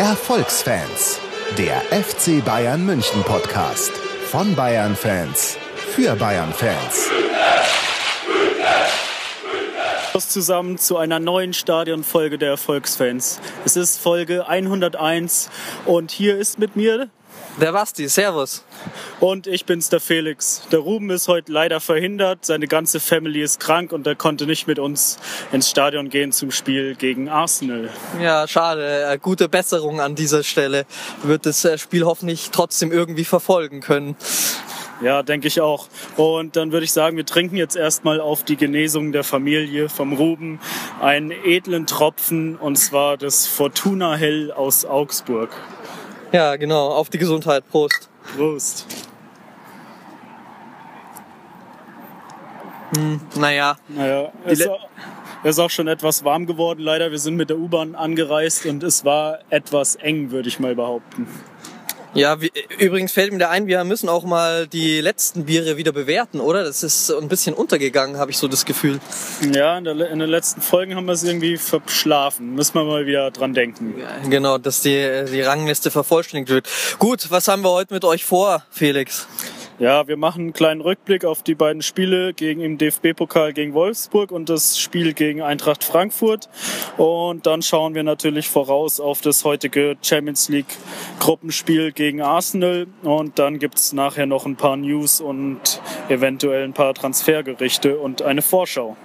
Erfolgsfans, 0.00 1.20
der 1.58 1.82
FC 1.92 2.42
Bayern 2.42 2.86
München 2.86 3.22
Podcast 3.22 3.92
von 4.30 4.56
Bayern 4.56 4.96
Fans 4.96 5.58
für 5.76 6.16
Bayern 6.16 6.54
Fans. 6.54 7.10
zusammen 10.30 10.78
zu 10.78 10.96
einer 10.96 11.18
neuen 11.18 11.52
Stadionfolge 11.52 12.38
der 12.38 12.50
Erfolgsfans. 12.50 13.40
Es 13.64 13.76
ist 13.76 13.98
Folge 13.98 14.48
101 14.48 15.50
und 15.86 16.12
hier 16.12 16.38
ist 16.38 16.58
mit 16.58 16.76
mir 16.76 17.10
der 17.58 17.72
Basti, 17.72 18.08
Servus. 18.08 18.64
Und 19.18 19.46
ich 19.46 19.66
bin's, 19.66 19.88
der 19.88 20.00
Felix. 20.00 20.62
Der 20.72 20.78
Ruben 20.78 21.10
ist 21.10 21.28
heute 21.28 21.52
leider 21.52 21.80
verhindert. 21.80 22.44
Seine 22.46 22.66
ganze 22.66 23.00
Family 23.00 23.42
ist 23.42 23.60
krank 23.60 23.92
und 23.92 24.06
er 24.06 24.14
konnte 24.14 24.46
nicht 24.46 24.66
mit 24.66 24.78
uns 24.78 25.18
ins 25.52 25.68
Stadion 25.68 26.08
gehen 26.08 26.32
zum 26.32 26.50
Spiel 26.50 26.94
gegen 26.94 27.28
Arsenal. 27.28 27.90
Ja, 28.20 28.46
schade. 28.48 29.04
Äh, 29.04 29.18
gute 29.18 29.48
Besserung 29.48 30.00
an 30.00 30.14
dieser 30.14 30.42
Stelle. 30.42 30.86
Wird 31.22 31.46
das 31.46 31.64
äh, 31.64 31.78
Spiel 31.78 32.04
hoffentlich 32.04 32.50
trotzdem 32.50 32.92
irgendwie 32.92 33.24
verfolgen 33.24 33.80
können. 33.80 34.16
Ja, 35.02 35.22
denke 35.22 35.48
ich 35.48 35.62
auch. 35.62 35.88
Und 36.16 36.56
dann 36.56 36.72
würde 36.72 36.84
ich 36.84 36.92
sagen, 36.92 37.16
wir 37.16 37.24
trinken 37.24 37.56
jetzt 37.56 37.74
erstmal 37.74 38.20
auf 38.20 38.44
die 38.44 38.56
Genesung 38.56 39.12
der 39.12 39.24
Familie 39.24 39.88
vom 39.88 40.12
Ruben 40.12 40.60
einen 41.00 41.30
edlen 41.30 41.86
Tropfen 41.86 42.56
und 42.56 42.76
zwar 42.76 43.16
das 43.16 43.46
Fortuna 43.46 44.14
Hell 44.14 44.52
aus 44.52 44.84
Augsburg. 44.84 45.50
Ja, 46.32 46.56
genau. 46.56 46.88
Auf 46.88 47.08
die 47.10 47.18
Gesundheit. 47.18 47.68
Prost. 47.68 48.08
Prost. 48.36 48.86
Hm, 52.94 53.20
naja. 53.36 53.76
Naja, 53.88 54.32
es 54.44 54.66
ist 55.44 55.58
auch 55.58 55.70
schon 55.70 55.88
etwas 55.88 56.24
warm 56.24 56.46
geworden, 56.46 56.80
leider. 56.80 57.10
Wir 57.10 57.18
sind 57.18 57.36
mit 57.36 57.50
der 57.50 57.58
U-Bahn 57.58 57.94
angereist 57.94 58.66
und 58.66 58.82
es 58.82 59.04
war 59.04 59.38
etwas 59.48 59.96
eng, 59.96 60.30
würde 60.30 60.48
ich 60.48 60.60
mal 60.60 60.74
behaupten. 60.74 61.26
Ja, 62.14 62.40
wie, 62.40 62.50
übrigens 62.78 63.12
fällt 63.12 63.32
mir 63.32 63.38
da 63.38 63.50
ein, 63.50 63.66
wir 63.66 63.82
müssen 63.84 64.08
auch 64.08 64.24
mal 64.24 64.66
die 64.66 65.00
letzten 65.00 65.44
Biere 65.44 65.76
wieder 65.76 65.92
bewerten, 65.92 66.40
oder? 66.40 66.64
Das 66.64 66.82
ist 66.82 67.10
ein 67.10 67.28
bisschen 67.28 67.54
untergegangen, 67.54 68.18
habe 68.18 68.30
ich 68.30 68.38
so 68.38 68.48
das 68.48 68.64
Gefühl. 68.64 68.98
Ja, 69.54 69.78
in, 69.78 69.84
der, 69.84 70.10
in, 70.10 70.18
den 70.18 70.28
letzten 70.28 70.60
Folgen 70.60 70.96
haben 70.96 71.06
wir 71.06 71.12
es 71.12 71.22
irgendwie 71.22 71.56
verschlafen. 71.56 72.54
Müssen 72.54 72.74
wir 72.74 72.84
mal 72.84 73.06
wieder 73.06 73.30
dran 73.30 73.54
denken. 73.54 73.94
Ja, 73.98 74.28
genau, 74.28 74.58
dass 74.58 74.80
die, 74.80 75.24
die 75.30 75.40
Rangliste 75.42 75.90
vervollständigt 75.90 76.50
wird. 76.50 76.68
Gut, 76.98 77.30
was 77.30 77.46
haben 77.46 77.62
wir 77.62 77.70
heute 77.70 77.94
mit 77.94 78.04
euch 78.04 78.24
vor, 78.24 78.64
Felix? 78.70 79.28
Ja, 79.80 80.06
wir 80.06 80.18
machen 80.18 80.42
einen 80.42 80.52
kleinen 80.52 80.82
Rückblick 80.82 81.24
auf 81.24 81.42
die 81.42 81.54
beiden 81.54 81.80
Spiele 81.80 82.34
gegen 82.34 82.60
im 82.60 82.76
DFB-Pokal 82.76 83.54
gegen 83.54 83.72
Wolfsburg 83.72 84.30
und 84.30 84.50
das 84.50 84.78
Spiel 84.78 85.14
gegen 85.14 85.40
Eintracht 85.40 85.84
Frankfurt. 85.84 86.50
Und 86.98 87.46
dann 87.46 87.62
schauen 87.62 87.94
wir 87.94 88.02
natürlich 88.02 88.50
voraus 88.50 89.00
auf 89.00 89.22
das 89.22 89.42
heutige 89.46 89.96
Champions 90.02 90.50
League 90.50 90.76
Gruppenspiel 91.18 91.92
gegen 91.92 92.20
Arsenal. 92.20 92.88
Und 93.00 93.38
dann 93.38 93.58
gibt's 93.58 93.94
nachher 93.94 94.26
noch 94.26 94.44
ein 94.44 94.56
paar 94.56 94.76
News 94.76 95.22
und 95.22 95.80
eventuell 96.10 96.64
ein 96.64 96.74
paar 96.74 96.92
Transfergerichte 96.92 97.96
und 97.96 98.20
eine 98.20 98.42
Vorschau. 98.42 98.98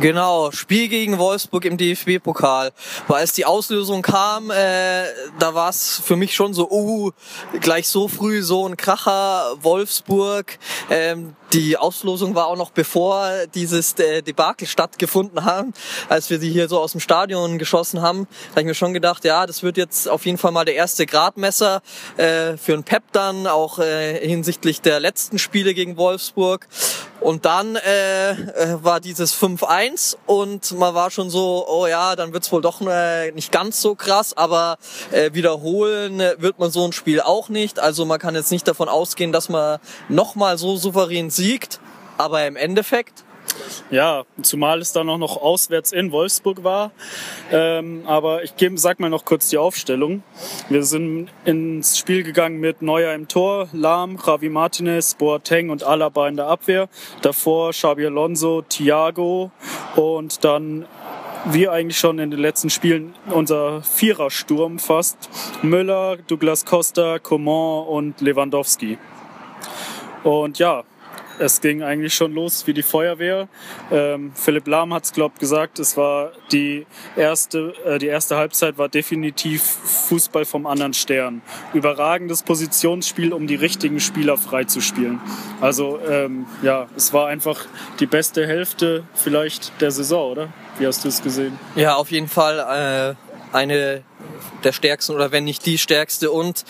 Genau, 0.00 0.50
Spiel 0.50 0.88
gegen 0.88 1.18
Wolfsburg 1.18 1.64
im 1.66 1.76
DFB-Pokal. 1.76 2.72
Weil 3.06 3.20
als 3.20 3.32
die 3.32 3.44
Auslösung 3.44 4.02
kam, 4.02 4.50
äh, 4.50 5.04
da 5.38 5.54
war 5.54 5.68
es 5.68 6.02
für 6.04 6.16
mich 6.16 6.34
schon 6.34 6.52
so, 6.52 6.68
uh, 6.68 7.12
gleich 7.60 7.86
so 7.86 8.08
früh 8.08 8.42
so 8.42 8.68
ein 8.68 8.76
Kracher, 8.76 9.54
Wolfsburg. 9.62 10.58
Ähm, 10.90 11.36
die 11.54 11.76
Auslosung 11.76 12.34
war 12.34 12.48
auch 12.48 12.56
noch 12.56 12.70
bevor 12.70 13.46
dieses 13.54 13.94
äh, 14.00 14.22
Debakel 14.22 14.66
stattgefunden 14.66 15.44
haben, 15.44 15.72
als 16.08 16.28
wir 16.28 16.40
sie 16.40 16.50
hier 16.50 16.68
so 16.68 16.80
aus 16.80 16.92
dem 16.92 17.00
Stadion 17.00 17.58
geschossen 17.58 18.02
haben. 18.02 18.26
Da 18.26 18.50
habe 18.50 18.60
ich 18.62 18.66
mir 18.66 18.74
schon 18.74 18.92
gedacht, 18.92 19.24
ja, 19.24 19.46
das 19.46 19.62
wird 19.62 19.76
jetzt 19.76 20.08
auf 20.08 20.26
jeden 20.26 20.36
Fall 20.36 20.50
mal 20.50 20.64
der 20.64 20.74
erste 20.74 21.06
Gradmesser 21.06 21.80
äh, 22.16 22.56
für 22.56 22.74
ein 22.74 22.82
Pep 22.82 23.04
dann, 23.12 23.46
auch 23.46 23.78
äh, 23.78 24.26
hinsichtlich 24.26 24.80
der 24.80 24.98
letzten 24.98 25.38
Spiele 25.38 25.74
gegen 25.74 25.96
Wolfsburg. 25.96 26.66
Und 27.20 27.44
dann 27.46 27.76
äh, 27.76 28.32
äh 28.32 28.36
war 28.82 29.00
dieses 29.00 29.34
5-1 29.34 30.16
und 30.26 30.72
man 30.72 30.94
war 30.94 31.10
schon 31.10 31.30
so, 31.30 31.64
oh 31.68 31.86
ja, 31.86 32.16
dann 32.16 32.32
wird's 32.32 32.50
wohl 32.52 32.60
doch 32.60 32.80
äh, 32.82 33.30
nicht 33.30 33.52
ganz 33.52 33.80
so 33.80 33.94
krass, 33.94 34.36
aber 34.36 34.76
äh, 35.10 35.32
wiederholen 35.32 36.18
wird 36.38 36.58
man 36.58 36.70
so 36.70 36.84
ein 36.84 36.92
Spiel 36.92 37.20
auch 37.20 37.48
nicht. 37.48 37.78
Also 37.78 38.04
man 38.04 38.18
kann 38.18 38.34
jetzt 38.34 38.50
nicht 38.50 38.66
davon 38.66 38.88
ausgehen, 38.88 39.32
dass 39.32 39.48
man 39.48 39.78
nochmal 40.08 40.58
so 40.58 40.76
souverän 40.76 41.30
siegt, 41.44 41.78
aber 42.16 42.46
im 42.46 42.56
Endeffekt 42.56 43.24
ja, 43.90 44.24
zumal 44.42 44.80
es 44.80 44.92
dann 44.92 45.08
auch 45.08 45.18
noch 45.18 45.36
auswärts 45.36 45.92
in 45.92 46.10
Wolfsburg 46.10 46.64
war. 46.64 46.90
Ähm, 47.52 48.02
aber 48.06 48.42
ich 48.42 48.56
gebe, 48.56 48.76
sag 48.78 48.98
mal 48.98 49.10
noch 49.10 49.24
kurz 49.24 49.48
die 49.48 49.58
Aufstellung. 49.58 50.24
Wir 50.68 50.82
sind 50.82 51.28
ins 51.44 51.98
Spiel 51.98 52.24
gegangen 52.24 52.58
mit 52.58 52.82
Neuer 52.82 53.14
im 53.14 53.28
Tor, 53.28 53.68
Lahm, 53.72 54.18
Javi 54.24 54.48
Martinez, 54.48 55.14
Boateng 55.14 55.70
und 55.70 55.84
Alaba 55.84 56.26
in 56.26 56.36
der 56.36 56.46
Abwehr. 56.46 56.88
Davor 57.22 57.70
Xabi 57.70 58.06
Alonso, 58.06 58.62
Thiago 58.62 59.52
und 59.94 60.42
dann 60.44 60.86
wie 61.44 61.68
eigentlich 61.68 61.98
schon 61.98 62.18
in 62.18 62.30
den 62.30 62.40
letzten 62.40 62.70
Spielen 62.70 63.14
unser 63.26 63.82
Vierersturm 63.82 64.78
fast. 64.78 65.28
Müller, 65.62 66.16
Douglas 66.26 66.64
Costa, 66.64 67.18
Coman 67.18 67.86
und 67.86 68.20
Lewandowski. 68.20 68.98
Und 70.24 70.58
ja, 70.58 70.84
es 71.38 71.60
ging 71.60 71.82
eigentlich 71.82 72.14
schon 72.14 72.32
los 72.32 72.66
wie 72.66 72.74
die 72.74 72.82
Feuerwehr. 72.82 73.48
Ähm, 73.90 74.32
Philipp 74.34 74.66
Lahm 74.66 74.92
hat 74.94 75.04
es, 75.04 75.12
glaube 75.12 75.38
gesagt, 75.38 75.78
es 75.78 75.96
war 75.96 76.32
die 76.52 76.86
erste, 77.16 77.74
äh, 77.84 77.98
die 77.98 78.06
erste 78.06 78.36
Halbzeit 78.36 78.78
war 78.78 78.88
definitiv 78.88 79.62
Fußball 79.62 80.44
vom 80.44 80.66
anderen 80.66 80.94
Stern. 80.94 81.42
Überragendes 81.72 82.42
Positionsspiel, 82.42 83.32
um 83.32 83.46
die 83.46 83.56
richtigen 83.56 84.00
Spieler 84.00 84.36
freizuspielen. 84.36 85.20
Also 85.60 85.98
ähm, 86.08 86.46
ja, 86.62 86.88
es 86.96 87.12
war 87.12 87.28
einfach 87.28 87.66
die 88.00 88.06
beste 88.06 88.46
Hälfte 88.46 89.04
vielleicht 89.14 89.80
der 89.80 89.90
Saison, 89.90 90.32
oder? 90.32 90.48
Wie 90.78 90.86
hast 90.86 91.04
du 91.04 91.08
es 91.08 91.22
gesehen? 91.22 91.58
Ja, 91.76 91.94
auf 91.94 92.10
jeden 92.10 92.28
Fall 92.28 93.16
äh, 93.52 93.54
eine 93.54 94.02
der 94.64 94.72
stärksten 94.72 95.14
oder 95.14 95.32
wenn 95.32 95.44
nicht 95.44 95.64
die 95.66 95.78
stärkste 95.78 96.30
und 96.30 96.64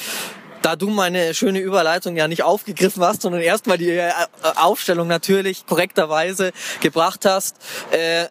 da 0.64 0.76
du 0.76 0.88
meine 0.88 1.34
schöne 1.34 1.58
Überleitung 1.58 2.16
ja 2.16 2.26
nicht 2.26 2.42
aufgegriffen 2.42 3.04
hast, 3.04 3.22
sondern 3.22 3.42
erstmal 3.42 3.76
die 3.76 3.91
äh, 3.91 4.10
Aufstellung 4.56 5.08
natürlich 5.08 5.66
korrekterweise 5.66 6.52
gebracht 6.80 7.26
hast, 7.26 7.56
äh, 7.91 8.26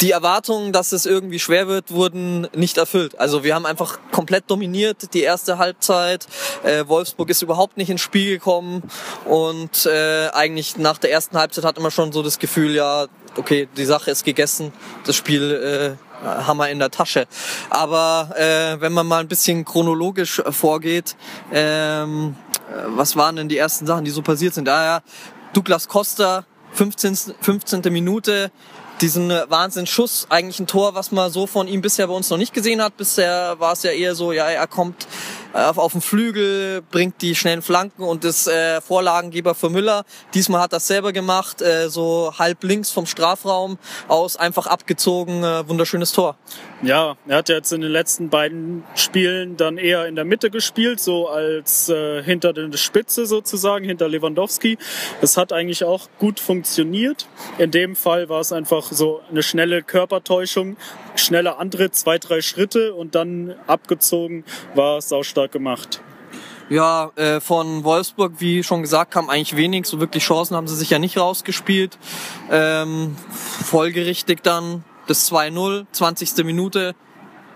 die 0.00 0.12
Erwartungen, 0.12 0.72
dass 0.72 0.92
es 0.92 1.04
irgendwie 1.04 1.38
schwer 1.38 1.66
wird, 1.68 1.90
wurden 1.90 2.48
nicht 2.54 2.78
erfüllt. 2.78 3.18
Also 3.18 3.44
wir 3.44 3.54
haben 3.54 3.66
einfach 3.66 3.98
komplett 4.12 4.44
dominiert 4.50 5.12
die 5.12 5.22
erste 5.22 5.58
Halbzeit. 5.58 6.26
Äh, 6.62 6.86
Wolfsburg 6.86 7.28
ist 7.28 7.42
überhaupt 7.42 7.76
nicht 7.76 7.90
ins 7.90 8.00
Spiel 8.00 8.30
gekommen 8.30 8.82
und 9.24 9.86
äh, 9.86 10.28
eigentlich 10.28 10.78
nach 10.78 10.98
der 10.98 11.10
ersten 11.10 11.36
Halbzeit 11.36 11.64
hat 11.64 11.78
man 11.80 11.90
schon 11.90 12.12
so 12.12 12.22
das 12.22 12.38
Gefühl, 12.38 12.74
ja, 12.74 13.08
okay, 13.36 13.68
die 13.76 13.84
Sache 13.84 14.10
ist 14.10 14.24
gegessen, 14.24 14.72
das 15.04 15.16
Spiel 15.16 15.96
äh, 15.98 16.09
Hammer 16.22 16.68
in 16.68 16.78
der 16.78 16.90
Tasche. 16.90 17.26
Aber 17.70 18.30
äh, 18.36 18.80
wenn 18.80 18.92
man 18.92 19.06
mal 19.06 19.20
ein 19.20 19.28
bisschen 19.28 19.64
chronologisch 19.64 20.42
vorgeht, 20.50 21.16
ähm, 21.52 22.36
was 22.86 23.16
waren 23.16 23.36
denn 23.36 23.48
die 23.48 23.58
ersten 23.58 23.86
Sachen, 23.86 24.04
die 24.04 24.10
so 24.10 24.22
passiert 24.22 24.54
sind? 24.54 24.68
Ah 24.68 24.84
ja, 24.84 25.00
Douglas 25.52 25.88
Costa, 25.88 26.44
15. 26.72 27.34
15. 27.40 27.80
Minute, 27.92 28.50
diesen 29.00 29.30
Wahnsinnsschuss, 29.30 30.26
eigentlich 30.28 30.60
ein 30.60 30.66
Tor, 30.66 30.94
was 30.94 31.10
man 31.10 31.30
so 31.30 31.46
von 31.46 31.66
ihm 31.66 31.80
bisher 31.80 32.06
bei 32.06 32.12
uns 32.12 32.28
noch 32.30 32.36
nicht 32.36 32.52
gesehen 32.52 32.82
hat. 32.82 32.96
Bisher 32.96 33.58
war 33.58 33.72
es 33.72 33.82
ja 33.82 33.90
eher 33.90 34.14
so, 34.14 34.32
ja, 34.32 34.48
er 34.48 34.66
kommt 34.66 35.06
auf, 35.52 35.78
auf 35.78 35.92
den 35.92 36.00
Flügel, 36.00 36.82
bringt 36.90 37.22
die 37.22 37.34
schnellen 37.34 37.62
Flanken 37.62 38.02
und 38.02 38.24
ist 38.24 38.46
äh, 38.46 38.80
Vorlagengeber 38.80 39.54
für 39.54 39.70
Müller. 39.70 40.04
Diesmal 40.34 40.60
hat 40.62 40.72
er 40.72 40.80
selber 40.80 41.12
gemacht, 41.12 41.60
äh, 41.62 41.88
so 41.88 42.32
halb 42.38 42.62
links 42.62 42.90
vom 42.90 43.06
Strafraum 43.06 43.78
aus, 44.08 44.36
einfach 44.36 44.66
abgezogen, 44.66 45.42
äh, 45.42 45.68
wunderschönes 45.68 46.12
Tor. 46.12 46.36
Ja, 46.82 47.16
er 47.26 47.38
hat 47.38 47.48
jetzt 47.48 47.72
in 47.72 47.80
den 47.80 47.90
letzten 47.90 48.30
beiden 48.30 48.84
Spielen 48.94 49.56
dann 49.56 49.76
eher 49.76 50.06
in 50.06 50.14
der 50.14 50.24
Mitte 50.24 50.50
gespielt, 50.50 51.00
so 51.00 51.28
als 51.28 51.88
äh, 51.88 52.22
hinter 52.22 52.52
der 52.52 52.70
Spitze 52.76 53.26
sozusagen, 53.26 53.84
hinter 53.84 54.08
Lewandowski. 54.08 54.78
Es 55.20 55.36
hat 55.36 55.52
eigentlich 55.52 55.84
auch 55.84 56.08
gut 56.18 56.40
funktioniert. 56.40 57.26
In 57.58 57.70
dem 57.70 57.96
Fall 57.96 58.28
war 58.28 58.40
es 58.40 58.52
einfach 58.52 58.92
so 58.92 59.20
eine 59.30 59.42
schnelle 59.42 59.82
Körpertäuschung, 59.82 60.76
schneller 61.16 61.58
Antritt, 61.58 61.94
zwei, 61.94 62.18
drei 62.18 62.40
Schritte 62.40 62.94
und 62.94 63.14
dann 63.14 63.54
abgezogen, 63.66 64.44
war 64.74 65.00
saustark 65.00 65.39
gemacht. 65.48 66.00
Ja, 66.68 67.10
äh, 67.16 67.40
von 67.40 67.82
Wolfsburg, 67.82 68.34
wie 68.38 68.62
schon 68.62 68.82
gesagt, 68.82 69.10
kam 69.10 69.28
eigentlich 69.28 69.56
wenig. 69.56 69.86
So 69.86 69.98
wirklich 69.98 70.22
Chancen 70.22 70.56
haben 70.56 70.68
sie 70.68 70.76
sich 70.76 70.90
ja 70.90 71.00
nicht 71.00 71.18
rausgespielt. 71.18 71.98
Ähm, 72.48 73.16
folgerichtig 73.64 74.42
dann 74.44 74.84
das 75.08 75.30
2-0, 75.32 75.86
20. 75.90 76.44
Minute 76.44 76.94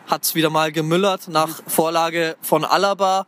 hat's 0.08 0.34
wieder 0.34 0.50
mal 0.50 0.72
gemüllert 0.72 1.28
nach 1.28 1.62
Vorlage 1.68 2.36
von 2.42 2.64
Alaba. 2.64 3.26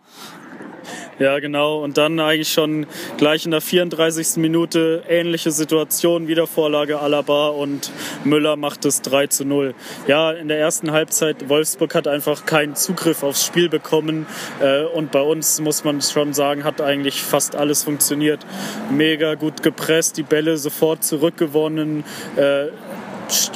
Ja, 1.18 1.38
genau. 1.38 1.82
Und 1.82 1.96
dann 1.98 2.20
eigentlich 2.20 2.52
schon 2.52 2.86
gleich 3.16 3.44
in 3.44 3.50
der 3.50 3.60
34. 3.60 4.36
Minute 4.36 5.02
ähnliche 5.08 5.50
Situation, 5.50 6.28
Wiedervorlage 6.28 7.00
Alaba 7.00 7.48
und 7.48 7.90
Müller 8.24 8.56
macht 8.56 8.84
es 8.84 9.02
3 9.02 9.28
zu 9.28 9.44
0. 9.44 9.74
Ja, 10.06 10.32
in 10.32 10.48
der 10.48 10.58
ersten 10.58 10.90
Halbzeit, 10.90 11.48
Wolfsburg 11.48 11.94
hat 11.94 12.06
einfach 12.06 12.44
keinen 12.46 12.74
Zugriff 12.74 13.22
aufs 13.22 13.44
Spiel 13.44 13.68
bekommen. 13.68 14.26
Äh, 14.60 14.84
und 14.84 15.10
bei 15.12 15.22
uns, 15.22 15.60
muss 15.60 15.84
man 15.84 16.02
schon 16.02 16.34
sagen, 16.34 16.64
hat 16.64 16.80
eigentlich 16.80 17.22
fast 17.22 17.56
alles 17.56 17.82
funktioniert. 17.84 18.44
Mega 18.90 19.34
gut 19.34 19.62
gepresst, 19.62 20.16
die 20.16 20.22
Bälle 20.22 20.56
sofort 20.58 21.04
zurückgewonnen. 21.04 22.04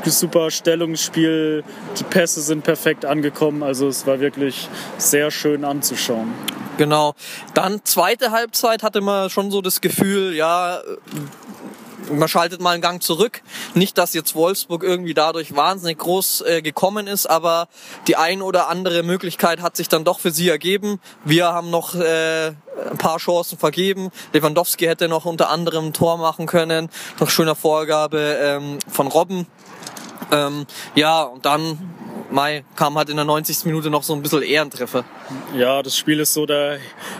Äh, 0.04 0.10
super 0.10 0.50
Stellungsspiel, 0.50 1.64
die 1.98 2.04
Pässe 2.04 2.40
sind 2.40 2.64
perfekt 2.64 3.04
angekommen, 3.04 3.62
also 3.62 3.88
es 3.88 4.06
war 4.06 4.20
wirklich 4.20 4.68
sehr 4.98 5.30
schön 5.30 5.64
anzuschauen. 5.64 6.32
Genau. 6.76 7.14
Dann 7.54 7.80
zweite 7.84 8.30
Halbzeit 8.30 8.82
hatte 8.82 9.00
man 9.00 9.28
schon 9.28 9.50
so 9.50 9.60
das 9.60 9.80
Gefühl, 9.80 10.34
ja, 10.34 10.80
man 12.10 12.28
schaltet 12.28 12.60
mal 12.60 12.72
einen 12.72 12.82
Gang 12.82 13.02
zurück. 13.02 13.42
Nicht, 13.74 13.98
dass 13.98 14.14
jetzt 14.14 14.34
Wolfsburg 14.34 14.82
irgendwie 14.82 15.14
dadurch 15.14 15.54
wahnsinnig 15.54 15.98
groß 15.98 16.42
äh, 16.42 16.62
gekommen 16.62 17.06
ist, 17.06 17.26
aber 17.26 17.68
die 18.06 18.16
ein 18.16 18.42
oder 18.42 18.68
andere 18.68 19.02
Möglichkeit 19.02 19.60
hat 19.60 19.76
sich 19.76 19.88
dann 19.88 20.04
doch 20.04 20.20
für 20.20 20.30
sie 20.30 20.48
ergeben. 20.48 21.00
Wir 21.24 21.52
haben 21.52 21.70
noch 21.70 21.94
äh, 21.94 22.52
ein 22.90 22.98
paar 22.98 23.18
Chancen 23.18 23.58
vergeben. 23.58 24.10
Lewandowski 24.32 24.86
hätte 24.86 25.08
noch 25.08 25.24
unter 25.24 25.50
anderem 25.50 25.86
ein 25.86 25.92
Tor 25.92 26.18
machen 26.18 26.46
können. 26.46 26.88
Noch 27.18 27.30
schöner 27.30 27.54
Vorgabe 27.54 28.38
ähm, 28.40 28.78
von 28.88 29.06
Robben. 29.06 29.46
Ähm, 30.32 30.66
ja, 30.94 31.22
und 31.22 31.44
dann 31.44 31.78
Mai 32.30 32.64
kam 32.76 32.96
halt 32.96 33.08
in 33.08 33.16
der 33.16 33.24
90. 33.24 33.64
Minute 33.64 33.90
noch 33.90 34.02
so 34.02 34.14
ein 34.14 34.22
bisschen 34.22 34.42
Ehrentreffer. 34.42 35.04
Ja, 35.56 35.82
das 35.82 35.96
Spiel 35.96 36.20
ist 36.20 36.32
so 36.32 36.46
da 36.46 36.76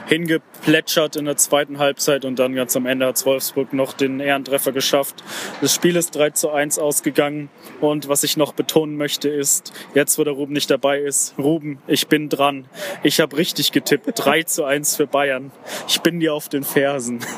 hingeplätschert 0.07 1.17
in 1.17 1.25
der 1.25 1.37
zweiten 1.37 1.79
Halbzeit 1.79 2.25
und 2.25 2.39
dann 2.39 2.55
ganz 2.55 2.77
am 2.77 2.87
Ende 2.87 3.07
hat 3.07 3.25
Wolfsburg 3.27 3.73
noch 3.73 3.93
den 3.93 4.21
Ehrentreffer 4.21 4.73
geschafft. 4.73 5.23
Das 5.61 5.75
Spiel 5.75 5.97
ist 5.97 6.15
3 6.17 6.31
zu 6.31 6.51
1 6.51 6.79
ausgegangen 6.79 7.51
und 7.81 8.09
was 8.09 8.23
ich 8.23 8.37
noch 8.37 8.53
betonen 8.53 8.97
möchte 8.97 9.29
ist, 9.29 9.73
jetzt 9.95 10.19
wo 10.19 10.25
der 10.25 10.35
Ruben 10.35 10.53
nicht 10.53 10.71
dabei 10.71 10.99
ist, 11.01 11.35
Ruben, 11.39 11.79
ich 11.87 12.07
bin 12.09 12.29
dran. 12.29 12.67
Ich 13.03 13.21
habe 13.21 13.37
richtig 13.37 13.73
getippt. 13.73 14.13
3 14.15 14.45
zu 14.45 14.65
1 14.65 14.97
für 14.97 15.07
Bayern. 15.07 15.51
Ich 15.89 16.01
bin 16.01 16.21
dir 16.21 16.35
auf 16.35 16.49
den 16.49 16.65
Fersen. 16.65 17.21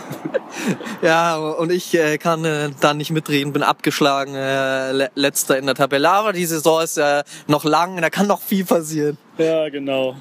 Ja, 1.00 1.36
und 1.36 1.72
ich 1.72 1.94
äh, 1.94 2.18
kann 2.18 2.44
äh, 2.44 2.70
da 2.80 2.94
nicht 2.94 3.10
mitreden, 3.10 3.52
bin 3.52 3.62
abgeschlagen, 3.62 4.34
äh, 4.34 5.08
letzter 5.14 5.58
in 5.58 5.66
der 5.66 5.74
Tabelle. 5.74 6.10
Aber 6.10 6.32
die 6.32 6.44
Saison 6.44 6.82
ist 6.82 6.96
ja 6.96 7.22
noch 7.48 7.61
lang, 7.64 8.00
da 8.00 8.10
kann 8.10 8.26
noch 8.26 8.40
viel 8.40 8.64
passieren. 8.64 9.18
Ja, 9.38 9.68
genau. 9.68 10.16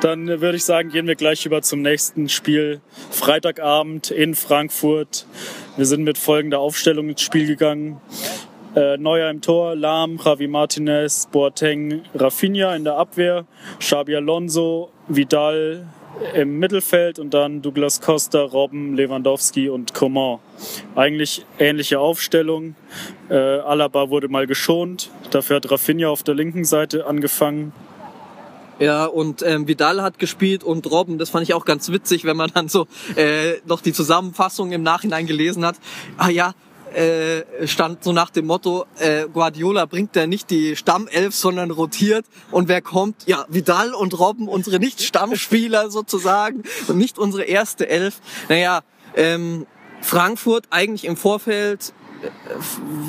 Dann 0.00 0.28
äh, 0.28 0.40
würde 0.40 0.56
ich 0.56 0.64
sagen, 0.64 0.90
gehen 0.90 1.06
wir 1.06 1.16
gleich 1.16 1.44
über 1.46 1.62
zum 1.62 1.82
nächsten 1.82 2.28
Spiel. 2.28 2.80
Freitagabend 3.10 4.10
in 4.10 4.34
Frankfurt. 4.34 5.26
Wir 5.76 5.86
sind 5.86 6.04
mit 6.04 6.18
folgender 6.18 6.58
Aufstellung 6.58 7.08
ins 7.08 7.22
Spiel 7.22 7.46
gegangen. 7.46 8.00
Äh, 8.76 8.98
Neuer 8.98 9.30
im 9.30 9.40
Tor, 9.40 9.74
Lahm, 9.74 10.20
Javi 10.24 10.46
Martinez, 10.46 11.28
Boateng, 11.32 12.02
Rafinha 12.14 12.76
in 12.76 12.84
der 12.84 12.96
Abwehr, 12.96 13.44
Xabi 13.80 14.14
Alonso, 14.14 14.90
Vidal, 15.08 15.86
im 16.34 16.58
Mittelfeld 16.58 17.18
und 17.18 17.34
dann 17.34 17.62
Douglas 17.62 18.00
Costa, 18.00 18.42
Robben, 18.42 18.94
Lewandowski 18.94 19.68
und 19.68 19.94
Coman. 19.94 20.38
Eigentlich 20.94 21.46
ähnliche 21.58 21.98
Aufstellung. 21.98 22.74
Äh, 23.28 23.34
Alaba 23.34 24.10
wurde 24.10 24.28
mal 24.28 24.46
geschont. 24.46 25.10
Dafür 25.30 25.56
hat 25.56 25.70
Rafinha 25.70 26.08
auf 26.08 26.22
der 26.22 26.34
linken 26.34 26.64
Seite 26.64 27.06
angefangen. 27.06 27.72
Ja, 28.78 29.04
und 29.04 29.42
ähm, 29.42 29.68
Vidal 29.68 30.00
hat 30.00 30.18
gespielt 30.18 30.64
und 30.64 30.90
Robben, 30.90 31.18
das 31.18 31.28
fand 31.28 31.42
ich 31.42 31.52
auch 31.52 31.66
ganz 31.66 31.92
witzig, 31.92 32.24
wenn 32.24 32.38
man 32.38 32.50
dann 32.54 32.70
so 32.70 32.86
äh, 33.14 33.58
noch 33.66 33.82
die 33.82 33.92
Zusammenfassung 33.92 34.72
im 34.72 34.82
Nachhinein 34.82 35.26
gelesen 35.26 35.66
hat. 35.66 35.76
Ah 36.16 36.30
ja, 36.30 36.54
äh, 36.94 37.66
stand 37.66 38.04
so 38.04 38.12
nach 38.12 38.30
dem 38.30 38.46
Motto, 38.46 38.84
äh, 38.98 39.26
Guardiola 39.32 39.86
bringt 39.86 40.16
ja 40.16 40.26
nicht 40.26 40.50
die 40.50 40.76
Stammelf, 40.76 41.34
sondern 41.34 41.70
rotiert. 41.70 42.26
Und 42.50 42.68
wer 42.68 42.82
kommt? 42.82 43.26
Ja, 43.26 43.44
Vidal 43.48 43.94
und 43.94 44.18
Robben, 44.18 44.48
unsere 44.48 44.78
Nicht-Stammspieler 44.78 45.90
sozusagen 45.90 46.62
und 46.88 46.98
nicht 46.98 47.18
unsere 47.18 47.44
erste 47.44 47.88
Elf. 47.88 48.20
Naja, 48.48 48.80
ähm, 49.14 49.66
Frankfurt 50.00 50.66
eigentlich 50.70 51.04
im 51.04 51.16
Vorfeld 51.16 51.92
äh, 52.22 52.28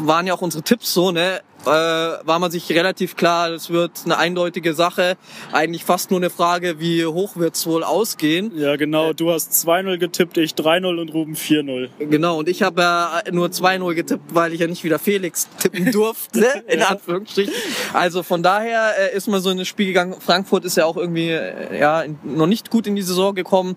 waren 0.04 0.28
ja 0.28 0.33
auch 0.33 0.42
unsere 0.42 0.63
Tipps 0.63 0.94
so, 0.94 1.12
ne? 1.12 1.42
Äh, 1.65 1.69
war 1.69 2.39
man 2.39 2.51
sich 2.51 2.69
relativ 2.71 3.15
klar, 3.15 3.51
es 3.51 3.69
wird 3.69 4.01
eine 4.05 4.17
eindeutige 4.17 4.73
Sache. 4.73 5.17
Eigentlich 5.51 5.83
fast 5.83 6.11
nur 6.11 6.19
eine 6.19 6.29
Frage, 6.29 6.79
wie 6.79 7.05
hoch 7.05 7.35
wird's 7.35 7.65
wohl 7.67 7.83
ausgehen. 7.83 8.51
Ja, 8.55 8.75
genau. 8.75 9.13
Du 9.13 9.31
hast 9.31 9.51
2-0 9.51 9.97
getippt, 9.97 10.37
ich 10.37 10.53
3-0 10.53 10.99
und 10.99 11.13
Ruben 11.13 11.35
4-0. 11.35 11.89
Genau, 11.99 12.39
und 12.39 12.49
ich 12.49 12.63
habe 12.63 12.81
äh, 13.25 13.31
nur 13.31 13.47
2-0 13.47 13.93
getippt, 13.93 14.33
weil 14.33 14.53
ich 14.53 14.59
ja 14.59 14.67
nicht 14.67 14.83
wieder 14.83 14.99
Felix 14.99 15.47
tippen 15.59 15.91
durfte, 15.91 16.63
in 16.67 16.81
Anführungsstrichen. 16.81 17.53
Also 17.93 18.23
von 18.23 18.43
daher 18.43 18.93
äh, 18.99 19.15
ist 19.15 19.27
man 19.27 19.41
so 19.41 19.49
in 19.49 19.57
das 19.57 19.67
Spiel 19.67 19.87
gegangen. 19.87 20.15
Frankfurt 20.19 20.65
ist 20.65 20.77
ja 20.77 20.85
auch 20.85 20.97
irgendwie 20.97 21.29
äh, 21.29 21.79
ja 21.79 22.03
noch 22.23 22.47
nicht 22.47 22.71
gut 22.71 22.87
in 22.87 22.95
die 22.95 23.01
Saison 23.01 23.35
gekommen. 23.35 23.75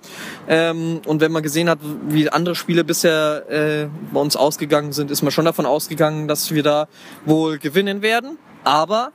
Ähm, 0.49 1.01
und 1.07 1.21
wenn 1.21 1.33
man 1.33 1.43
gesehen 1.43 1.69
hat, 1.69 1.79
wie 2.09 2.29
andere 2.31 2.55
Spiele 2.55 2.85
bisher 2.85 3.45
äh, 3.49 3.87
bei 4.13 4.21
uns 4.21 4.37
ausgegangen 4.37 4.93
sind, 4.93 5.11
ist 5.11 5.23
man 5.23 5.33
schon 5.33 5.45
davon 5.45 5.67
ausgegangen, 5.67 6.29
dass 6.29 6.53
wir 6.53 6.63
da 6.63 6.89
wohl 7.25 7.59
gewinnen 7.59 7.74
gewinnen 7.75 8.03
werden. 8.03 8.39
Aber 8.63 9.11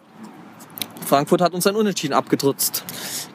Frankfurt 1.06 1.42
hat 1.42 1.54
uns 1.54 1.66
ein 1.66 1.76
Unentschieden 1.76 2.14
abgedrückt. 2.14 2.84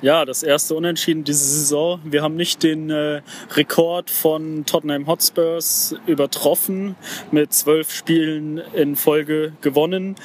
Ja, 0.03 0.26
das 0.26 0.43
erste 0.43 0.75
Unentschieden 0.75 1.25
diese 1.25 1.44
Saison. 1.44 1.99
Wir 2.05 2.23
haben 2.23 2.37
nicht 2.37 2.62
den 2.62 2.91
äh, 2.91 3.23
Rekord 3.55 4.11
von 4.11 4.67
Tottenham 4.67 5.06
Hotspurs 5.06 5.97
übertroffen, 6.06 6.94
mit 7.32 7.55
zwölf 7.55 7.91
Spielen 7.91 8.59
in 8.75 8.97
Folge 8.97 9.55
gewonnen. 9.62 10.17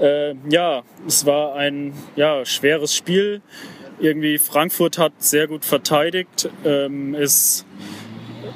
Äh, 0.00 0.34
ja, 0.50 0.82
es 1.06 1.24
war 1.24 1.54
ein 1.54 1.94
ja, 2.16 2.44
schweres 2.44 2.94
Spiel. 2.94 3.40
Irgendwie 4.00 4.38
Frankfurt 4.38 4.98
hat 4.98 5.12
sehr 5.18 5.46
gut 5.46 5.64
verteidigt. 5.64 6.50
Ähm, 6.64 7.14
es 7.14 7.64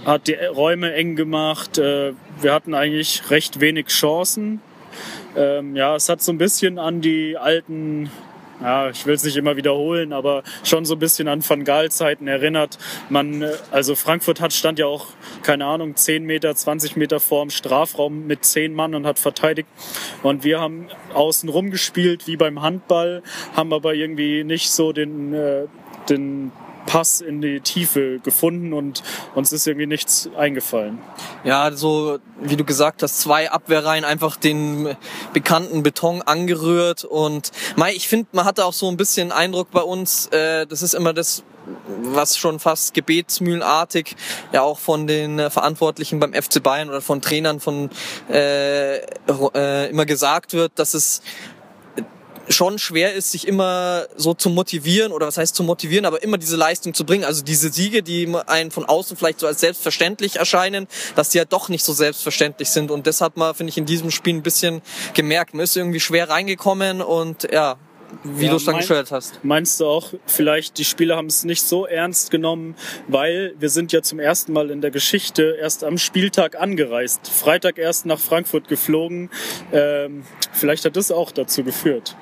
hat 0.05 0.26
die 0.26 0.35
Räume 0.35 0.93
eng 0.93 1.14
gemacht. 1.14 1.79
Äh, 1.79 2.14
wir 2.40 2.52
hatten 2.52 2.75
eigentlich 2.75 3.31
recht 3.31 3.61
wenig 3.61 3.87
Chancen. 3.87 4.61
Ähm, 5.37 5.76
ja, 5.76 5.96
es 5.96 6.08
hat 6.08 6.23
so 6.23 6.32
ein 6.32 6.38
bisschen 6.38 6.79
an 6.79 7.00
die 7.00 7.37
alten 7.37 8.11
ja, 8.61 8.88
ich 8.88 9.05
will 9.05 9.14
es 9.14 9.25
nicht 9.25 9.37
immer 9.37 9.56
wiederholen, 9.56 10.12
aber 10.12 10.43
schon 10.62 10.85
so 10.85 10.94
ein 10.94 10.99
bisschen 10.99 11.29
an 11.29 11.46
Van 11.46 11.64
Gaal-Zeiten 11.64 12.29
erinnert. 12.29 12.79
Man, 13.08 13.43
äh, 13.43 13.52
also 13.70 13.94
Frankfurt 13.94 14.41
hat 14.41 14.52
stand 14.52 14.79
ja 14.79 14.87
auch, 14.87 15.08
keine 15.43 15.67
Ahnung, 15.67 15.96
10 15.96 16.25
Meter, 16.25 16.54
20 16.54 16.97
Meter 16.97 17.21
vor 17.21 17.45
dem 17.45 17.50
Strafraum 17.50 18.26
mit 18.26 18.45
10 18.45 18.75
Mann 18.75 18.95
und 18.95 19.07
hat 19.07 19.18
verteidigt. 19.18 19.68
Und 20.23 20.45
wir 20.45 20.61
haben 20.61 20.88
außen 21.12 21.49
rum 21.49 21.71
gespielt, 21.71 22.26
wie 22.26 22.37
beim 22.37 22.62
Handball, 22.62 23.23
haben 23.54 23.73
aber 23.73 23.95
irgendwie 23.95 24.45
nicht 24.45 24.71
so 24.71 24.92
den, 24.92 25.35
äh, 25.35 25.64
den 26.09 26.52
Pass 26.87 27.21
in 27.21 27.41
die 27.41 27.61
Tiefe 27.61 28.21
gefunden 28.21 28.73
und 28.73 29.03
uns 29.35 29.53
ist 29.53 29.67
irgendwie 29.67 29.87
nichts 29.87 30.29
eingefallen. 30.37 30.99
Ja, 31.45 31.73
so 31.73 32.19
wie 32.41 32.57
du 32.57 32.64
gesagt 32.64 33.03
hast, 33.03 33.21
zwei 33.21 33.50
Abwehrreihen 33.50 34.05
einfach 34.05 34.37
den 34.37 34.97
bekannten 35.33 35.83
Beton 35.83 36.23
angerührt 36.23 37.05
und 37.05 37.50
ich 37.95 38.09
finde, 38.09 38.29
man 38.33 38.45
hatte 38.45 38.64
auch 38.64 38.73
so 38.73 38.88
ein 38.88 38.97
bisschen 38.97 39.33
Eindruck 39.33 39.71
bei 39.71 39.83
uns, 39.83 40.26
äh, 40.29 40.67
das 40.67 40.83
ist 40.83 40.95
immer 40.95 41.12
das 41.12 41.45
was 42.03 42.37
schon 42.37 42.61
fast 42.61 42.95
gebetsmühlenartig 42.95 44.17
ja 44.53 44.62
auch 44.62 44.79
von 44.79 45.07
den 45.07 45.50
Verantwortlichen 45.50 46.21
beim 46.21 46.35
FC 46.35 46.62
Bayern 46.62 46.88
oder 46.88 47.00
von 47.00 47.23
Trainern 47.23 47.61
von 47.61 47.91
äh, 48.31 48.97
äh, 48.99 49.91
immer 49.91 50.07
gesagt 50.07 50.53
wird, 50.53 50.73
dass 50.76 50.95
es 50.95 51.23
schon 52.48 52.78
schwer 52.78 53.14
ist, 53.14 53.30
sich 53.32 53.46
immer 53.46 54.06
so 54.16 54.34
zu 54.34 54.50
motivieren 54.50 55.12
oder 55.12 55.26
was 55.26 55.36
heißt 55.36 55.54
zu 55.54 55.62
motivieren, 55.62 56.04
aber 56.04 56.22
immer 56.22 56.38
diese 56.38 56.56
Leistung 56.56 56.94
zu 56.94 57.04
bringen. 57.04 57.24
Also 57.24 57.42
diese 57.42 57.72
Siege, 57.72 58.02
die 58.02 58.32
einen 58.46 58.70
von 58.70 58.84
außen 58.84 59.16
vielleicht 59.16 59.40
so 59.40 59.46
als 59.46 59.60
selbstverständlich 59.60 60.36
erscheinen, 60.36 60.86
dass 61.16 61.30
die 61.30 61.38
ja 61.38 61.44
doch 61.44 61.68
nicht 61.68 61.84
so 61.84 61.92
selbstverständlich 61.92 62.68
sind. 62.70 62.90
Und 62.90 63.06
das 63.06 63.20
hat 63.20 63.36
man, 63.36 63.54
finde 63.54 63.70
ich, 63.70 63.78
in 63.78 63.86
diesem 63.86 64.10
Spiel 64.10 64.34
ein 64.34 64.42
bisschen 64.42 64.82
gemerkt. 65.14 65.54
Man 65.54 65.64
ist 65.64 65.76
irgendwie 65.76 66.00
schwer 66.00 66.28
reingekommen 66.28 67.02
und 67.02 67.48
ja, 67.50 67.76
wie 68.23 68.44
ja, 68.44 68.50
du 68.50 68.56
es 68.56 68.64
dann 68.64 68.76
geschildert 68.76 69.11
hast. 69.11 69.40
Meinst 69.42 69.80
du 69.80 69.87
auch, 69.87 70.12
vielleicht 70.26 70.78
die 70.78 70.85
Spieler 70.85 71.16
haben 71.16 71.26
es 71.26 71.44
nicht 71.44 71.62
so 71.62 71.87
ernst 71.87 72.30
genommen, 72.30 72.76
weil 73.09 73.54
wir 73.59 73.71
sind 73.71 73.92
ja 73.92 74.02
zum 74.02 74.18
ersten 74.18 74.52
Mal 74.52 74.71
in 74.71 74.80
der 74.80 74.90
Geschichte 74.90 75.56
erst 75.61 75.85
am 75.85 75.99
Spieltag 75.99 76.61
angereist. 76.61 77.28
Freitag 77.28 77.78
erst 77.78 78.06
nach 78.06 78.18
Frankfurt 78.18 78.68
geflogen. 78.68 79.30
Ähm, 79.73 80.25
vielleicht 80.52 80.85
hat 80.85 80.97
das 80.97 81.11
auch 81.11 81.33
dazu 81.33 81.64
geführt 81.64 82.16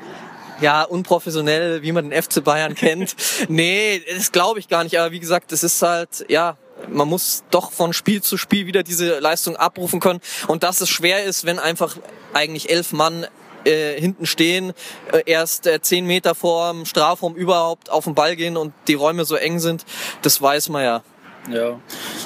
ja, 0.63 0.85
unprofessionell, 0.85 1.83
wie 1.83 1.93
man 1.93 2.09
den 2.09 2.23
FC 2.23 2.43
Bayern 2.43 2.75
kennt. 2.77 3.17
nee, 3.49 4.01
das 4.15 4.33
glaube 4.33 4.61
ich 4.61 4.69
gar 4.69 4.85
nicht. 4.85 4.99
Aber 4.99 5.11
wie 5.11 5.21
gesagt, 5.21 5.53
das 5.53 5.63
ist 5.65 5.83
halt, 5.83 6.25
ja, 6.29 6.57
man 6.89 7.09
muss 7.09 7.45
doch 7.51 7.73
von 7.73 7.93
Spiel 7.93 8.23
zu 8.23 8.37
Spiel 8.37 8.67
wieder 8.67 8.83
diese 8.83 9.19
Leistung 9.19 9.57
abrufen 9.57 10.01
können. 10.01 10.21
Und 10.47 10.63
dass 10.63 10.81
es 10.81 10.89
schwer 10.89 11.25
ist, 11.25 11.45
wenn 11.45 11.59
einfach 11.59 11.97
eigentlich 12.33 12.71
elf 12.71 12.93
Mann 12.93 13.27
äh, 13.65 14.01
hinten 14.01 14.27
stehen, 14.27 14.73
äh, 15.13 15.23
erst 15.27 15.67
äh, 15.67 15.81
zehn 15.81 16.07
Meter 16.07 16.35
vor 16.35 16.73
dem 16.73 16.85
Strafraum 16.85 17.35
überhaupt 17.35 17.91
auf 17.91 18.05
den 18.05 18.15
Ball 18.15 18.37
gehen 18.37 18.57
und 18.57 18.73
die 18.89 18.95
Räume 18.95 19.25
so 19.25 19.37
eng 19.37 19.59
sind, 19.59 19.85
das 20.23 20.41
weiß 20.41 20.69
man 20.69 20.85
ja. 20.85 21.03
Ja. 21.51 21.79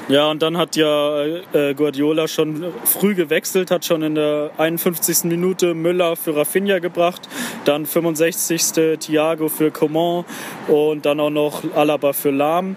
Ja, 0.08 0.30
und 0.30 0.40
dann 0.40 0.56
hat 0.56 0.76
ja 0.76 1.25
äh, 1.25 1.75
Guardiola 1.75 2.28
schon 2.28 2.73
früh 2.85 3.14
gewechselt, 3.14 3.73
hat 3.73 3.85
schon 3.85 4.02
in 4.02 4.14
der 4.14 4.50
51. 4.56 5.25
Minute 5.25 5.75
Müller 5.75 6.14
für 6.14 6.37
Rafinha 6.37 6.78
gebracht, 6.78 7.28
dann 7.64 7.87
65. 7.87 8.99
Thiago 9.00 9.49
für 9.49 9.73
Coman 9.73 10.25
und 10.68 11.06
dann 11.06 11.18
auch 11.18 11.30
noch 11.30 11.62
Alaba 11.75 12.12
für 12.12 12.30
Lahm. 12.30 12.76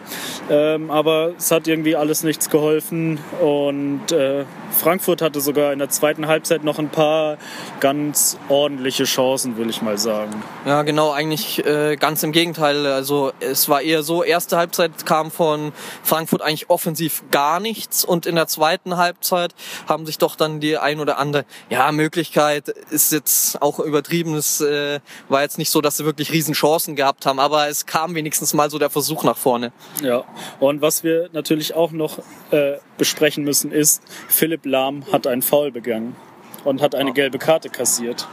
Ähm, 0.50 0.90
aber 0.90 1.34
es 1.38 1.52
hat 1.52 1.68
irgendwie 1.68 1.96
alles 1.96 2.24
nichts 2.24 2.50
geholfen 2.50 3.20
und 3.42 4.12
äh, 4.12 4.46
Frankfurt 4.72 5.22
hatte 5.22 5.42
sogar 5.42 5.74
in 5.74 5.80
der 5.80 5.90
zweiten 5.90 6.28
Halbzeit 6.28 6.64
noch 6.64 6.80
ein 6.80 6.90
paar 6.90 7.38
ganz 7.80 8.38
ordentliche 8.48 9.04
Chancen, 9.04 9.58
will 9.58 9.70
ich 9.70 9.82
mal 9.82 9.98
sagen. 9.98 10.42
Ja, 10.66 10.84
genau, 10.84 11.12
eigentlich 11.12 11.66
äh, 11.66 11.96
ganz 11.98 12.24
im 12.24 12.32
Gegenteil. 12.32 12.86
Also 12.88 13.32
es 13.40 13.70
war 13.70 13.82
eher 13.82 14.04
so, 14.04 14.24
erste 14.24 14.58
Halbzeit 14.58 15.06
kam 15.06 15.32
von 15.32 15.74
Frankfurt 16.02 16.29
eigentlich 16.38 16.70
offensiv 16.70 17.24
gar 17.32 17.60
nichts 17.60 18.06
und 18.06 18.26
in 18.26 18.36
der 18.36 18.48
zweiten 18.48 18.98
Halbzeit 18.98 19.54
haben 19.88 20.06
sich 20.06 20.18
doch 20.18 20.36
dann 20.36 20.60
die 20.60 20.78
ein 20.78 21.00
oder 21.00 21.18
andere, 21.18 21.46
ja, 21.70 21.92
Möglichkeit 21.92 22.70
ist 22.90 23.12
jetzt 23.12 23.62
auch 23.62 23.80
übertrieben, 23.80 24.36
es 24.36 24.62
äh, 24.62 25.00
war 25.28 25.42
jetzt 25.42 25.58
nicht 25.58 25.70
so, 25.70 25.82
dass 25.82 25.98
sie 25.98 26.06
wirklich 26.06 26.32
riesen 26.32 26.54
Chancen 26.54 26.96
gehabt 26.96 27.26
haben, 27.26 27.40
aber 27.40 27.68
es 27.68 27.86
kam 27.86 28.16
wenigstens 28.16 28.54
mal 28.54 28.70
so 28.70 28.80
der 28.80 28.90
Versuch 28.90 29.24
nach 29.24 29.38
vorne. 29.38 29.72
Ja, 30.04 30.24
und 30.60 30.82
was 30.82 31.04
wir 31.04 31.30
natürlich 31.34 31.74
auch 31.74 31.92
noch 31.92 32.20
äh, 32.52 32.78
besprechen 32.98 33.44
müssen 33.44 33.72
ist, 33.72 34.02
Philipp 34.28 34.66
Lahm 34.66 35.04
hat 35.12 35.28
einen 35.28 35.42
Foul 35.42 35.72
begangen 35.72 36.16
und 36.64 36.82
hat 36.82 36.96
eine 36.96 37.14
gelbe 37.14 37.40
Karte 37.40 37.70
kassiert. 37.70 38.28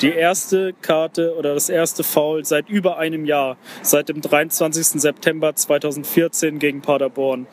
Die 0.00 0.12
erste 0.12 0.72
Karte 0.80 1.36
oder 1.36 1.54
das 1.54 1.68
erste 1.68 2.02
Foul 2.02 2.44
seit 2.44 2.68
über 2.68 2.98
einem 2.98 3.24
Jahr, 3.24 3.56
seit 3.82 4.08
dem 4.08 4.20
23. 4.20 5.00
September 5.00 5.54
2014 5.54 6.58
gegen 6.58 6.82
Paderborn. 6.82 7.46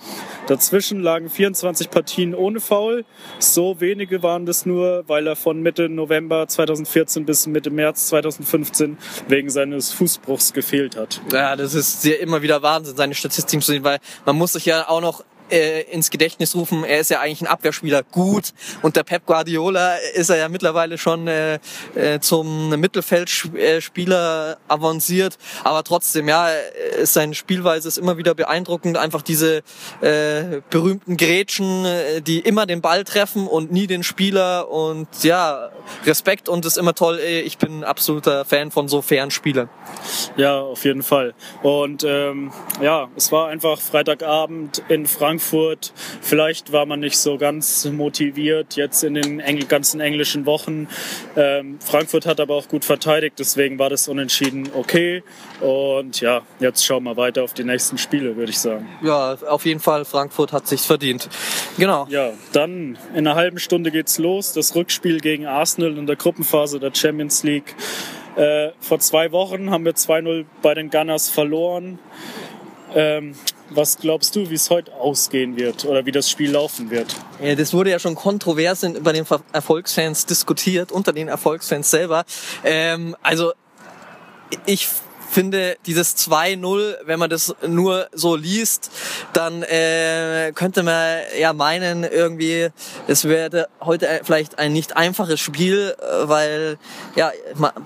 Dazwischen 0.47 1.01
lagen 1.01 1.29
24 1.29 1.91
Partien 1.91 2.33
ohne 2.33 2.59
Foul. 2.59 3.05
So 3.37 3.79
wenige 3.81 4.23
waren 4.23 4.45
das 4.45 4.65
nur, 4.65 5.03
weil 5.07 5.27
er 5.27 5.35
von 5.35 5.61
Mitte 5.61 5.89
November 5.89 6.47
2014 6.47 7.25
bis 7.25 7.45
Mitte 7.45 7.69
März 7.69 8.07
2015 8.07 8.97
wegen 9.27 9.49
seines 9.49 9.91
Fußbruchs 9.91 10.53
gefehlt 10.53 10.95
hat. 10.95 11.21
Ja, 11.31 11.55
das 11.55 11.75
ist 11.75 12.05
immer 12.05 12.41
wieder 12.41 12.63
Wahnsinn, 12.63 12.95
seine 12.95 13.13
Statistiken 13.13 13.61
zu 13.61 13.71
sehen, 13.71 13.83
weil 13.83 13.99
man 14.25 14.35
muss 14.35 14.53
sich 14.53 14.65
ja 14.65 14.89
auch 14.89 15.01
noch 15.01 15.23
äh, 15.49 15.81
ins 15.91 16.09
Gedächtnis 16.09 16.55
rufen, 16.55 16.83
er 16.83 16.99
ist 16.99 17.09
ja 17.09 17.19
eigentlich 17.19 17.41
ein 17.41 17.47
Abwehrspieler. 17.47 18.03
Gut. 18.03 18.53
Und 18.81 18.95
der 18.95 19.03
Pep 19.03 19.25
Guardiola 19.25 19.95
ist 20.13 20.29
er 20.29 20.37
ja 20.37 20.49
mittlerweile 20.49 20.97
schon 20.97 21.27
äh, 21.27 21.59
äh, 21.95 22.19
zum 22.19 22.69
Mittelfeldspieler 22.69 24.57
avanciert, 24.67 25.37
aber 25.63 25.83
trotzdem, 25.83 26.27
ja, 26.27 26.49
ist 27.01 27.13
seine 27.13 27.35
Spielweise 27.35 27.87
ist 27.87 27.97
immer 27.97 28.17
wieder 28.17 28.33
beeindruckend, 28.35 28.97
einfach 28.97 29.21
diese 29.21 29.63
äh, 30.01 30.61
berühmten 30.69 31.17
Grätschen, 31.17 31.85
äh, 31.85 32.21
die 32.21 32.39
immer 32.39 32.65
den 32.65 32.81
Ball 32.81 33.03
treffen 33.03 33.47
und 33.47 33.71
nie 33.71 33.87
den 33.87 34.03
Spieler. 34.03 34.69
Und 34.69 35.07
ja, 35.23 35.69
Respekt 36.05 36.49
und 36.49 36.65
ist 36.65 36.77
immer 36.77 36.93
toll, 36.93 37.19
ich 37.19 37.57
bin 37.57 37.83
absoluter 37.83 38.45
Fan 38.45 38.71
von 38.71 38.87
so 38.87 39.01
fairen 39.01 39.31
Spielern. 39.31 39.69
Ja, 40.37 40.59
auf 40.59 40.85
jeden 40.85 41.03
Fall. 41.03 41.33
Und 41.63 42.03
ähm, 42.03 42.51
ja, 42.81 43.09
es 43.15 43.31
war 43.31 43.47
einfach 43.47 43.79
Freitagabend 43.79 44.83
in 44.87 45.05
Frankfurt 45.05 45.38
Frankfurt. 45.39 45.93
Vielleicht 46.21 46.71
war 46.71 46.85
man 46.85 46.99
nicht 46.99 47.17
so 47.17 47.37
ganz 47.37 47.85
motiviert 47.85 48.75
jetzt 48.75 49.03
in 49.03 49.15
den 49.15 49.39
Engl 49.39 49.65
ganzen 49.65 49.99
englischen 49.99 50.45
Wochen. 50.45 50.87
Ähm, 51.35 51.79
Frankfurt 51.79 52.25
hat 52.25 52.39
aber 52.39 52.55
auch 52.55 52.67
gut 52.67 52.85
verteidigt, 52.85 53.35
deswegen 53.39 53.79
war 53.79 53.89
das 53.89 54.07
unentschieden 54.07 54.69
okay. 54.73 55.23
Und 55.61 56.21
ja, 56.21 56.41
jetzt 56.59 56.85
schauen 56.85 57.03
wir 57.03 57.17
weiter 57.17 57.43
auf 57.43 57.53
die 57.53 57.63
nächsten 57.63 57.97
Spiele, 57.97 58.35
würde 58.35 58.51
ich 58.51 58.59
sagen. 58.59 58.87
Ja, 59.01 59.37
auf 59.47 59.65
jeden 59.65 59.79
Fall, 59.79 60.05
Frankfurt 60.05 60.53
hat 60.53 60.67
sich's 60.67 60.85
verdient. 60.85 61.29
Genau. 61.77 62.07
Ja, 62.09 62.31
dann 62.51 62.97
in 63.13 63.27
einer 63.27 63.35
halben 63.35 63.59
Stunde 63.59 63.91
geht's 63.91 64.17
los. 64.17 64.53
Das 64.53 64.75
Rückspiel 64.75 65.19
gegen 65.19 65.45
Arsenal 65.45 65.97
in 65.97 66.05
der 66.05 66.15
Gruppenphase 66.15 66.79
der 66.79 66.93
Champions 66.93 67.43
League. 67.43 67.75
Äh, 68.35 68.71
vor 68.79 68.99
zwei 68.99 69.31
Wochen 69.31 69.69
haben 69.71 69.85
wir 69.85 69.93
2-0 69.93 70.45
bei 70.61 70.73
den 70.73 70.89
Gunners 70.89 71.29
verloren. 71.29 71.99
Ähm, 72.95 73.35
was 73.69 73.97
glaubst 73.97 74.35
du, 74.35 74.49
wie 74.49 74.55
es 74.55 74.69
heute 74.69 74.93
ausgehen 74.93 75.55
wird 75.55 75.85
oder 75.85 76.05
wie 76.05 76.11
das 76.11 76.29
Spiel 76.29 76.51
laufen 76.51 76.89
wird? 76.89 77.15
Ja, 77.41 77.55
das 77.55 77.73
wurde 77.73 77.91
ja 77.91 77.99
schon 77.99 78.15
kontrovers 78.15 78.85
bei 79.01 79.13
den 79.13 79.25
Erfolgsfans 79.53 80.25
diskutiert, 80.25 80.91
unter 80.91 81.13
den 81.13 81.27
Erfolgsfans 81.27 81.91
selber. 81.91 82.25
Ähm, 82.63 83.15
also 83.21 83.53
ich 84.65 84.87
finde, 85.29 85.77
dieses 85.85 86.17
2-0, 86.17 86.95
wenn 87.05 87.19
man 87.19 87.29
das 87.29 87.55
nur 87.67 88.07
so 88.13 88.35
liest, 88.35 88.91
dann 89.33 89.63
äh, 89.63 90.51
könnte 90.55 90.83
man 90.83 91.19
ja 91.39 91.53
meinen, 91.53 92.03
irgendwie, 92.03 92.69
es 93.07 93.25
wäre 93.25 93.69
heute 93.81 94.21
vielleicht 94.23 94.59
ein 94.59 94.73
nicht 94.73 94.97
einfaches 94.97 95.39
Spiel, 95.39 95.95
äh, 95.99 96.27
weil 96.27 96.77
ja, 97.15 97.31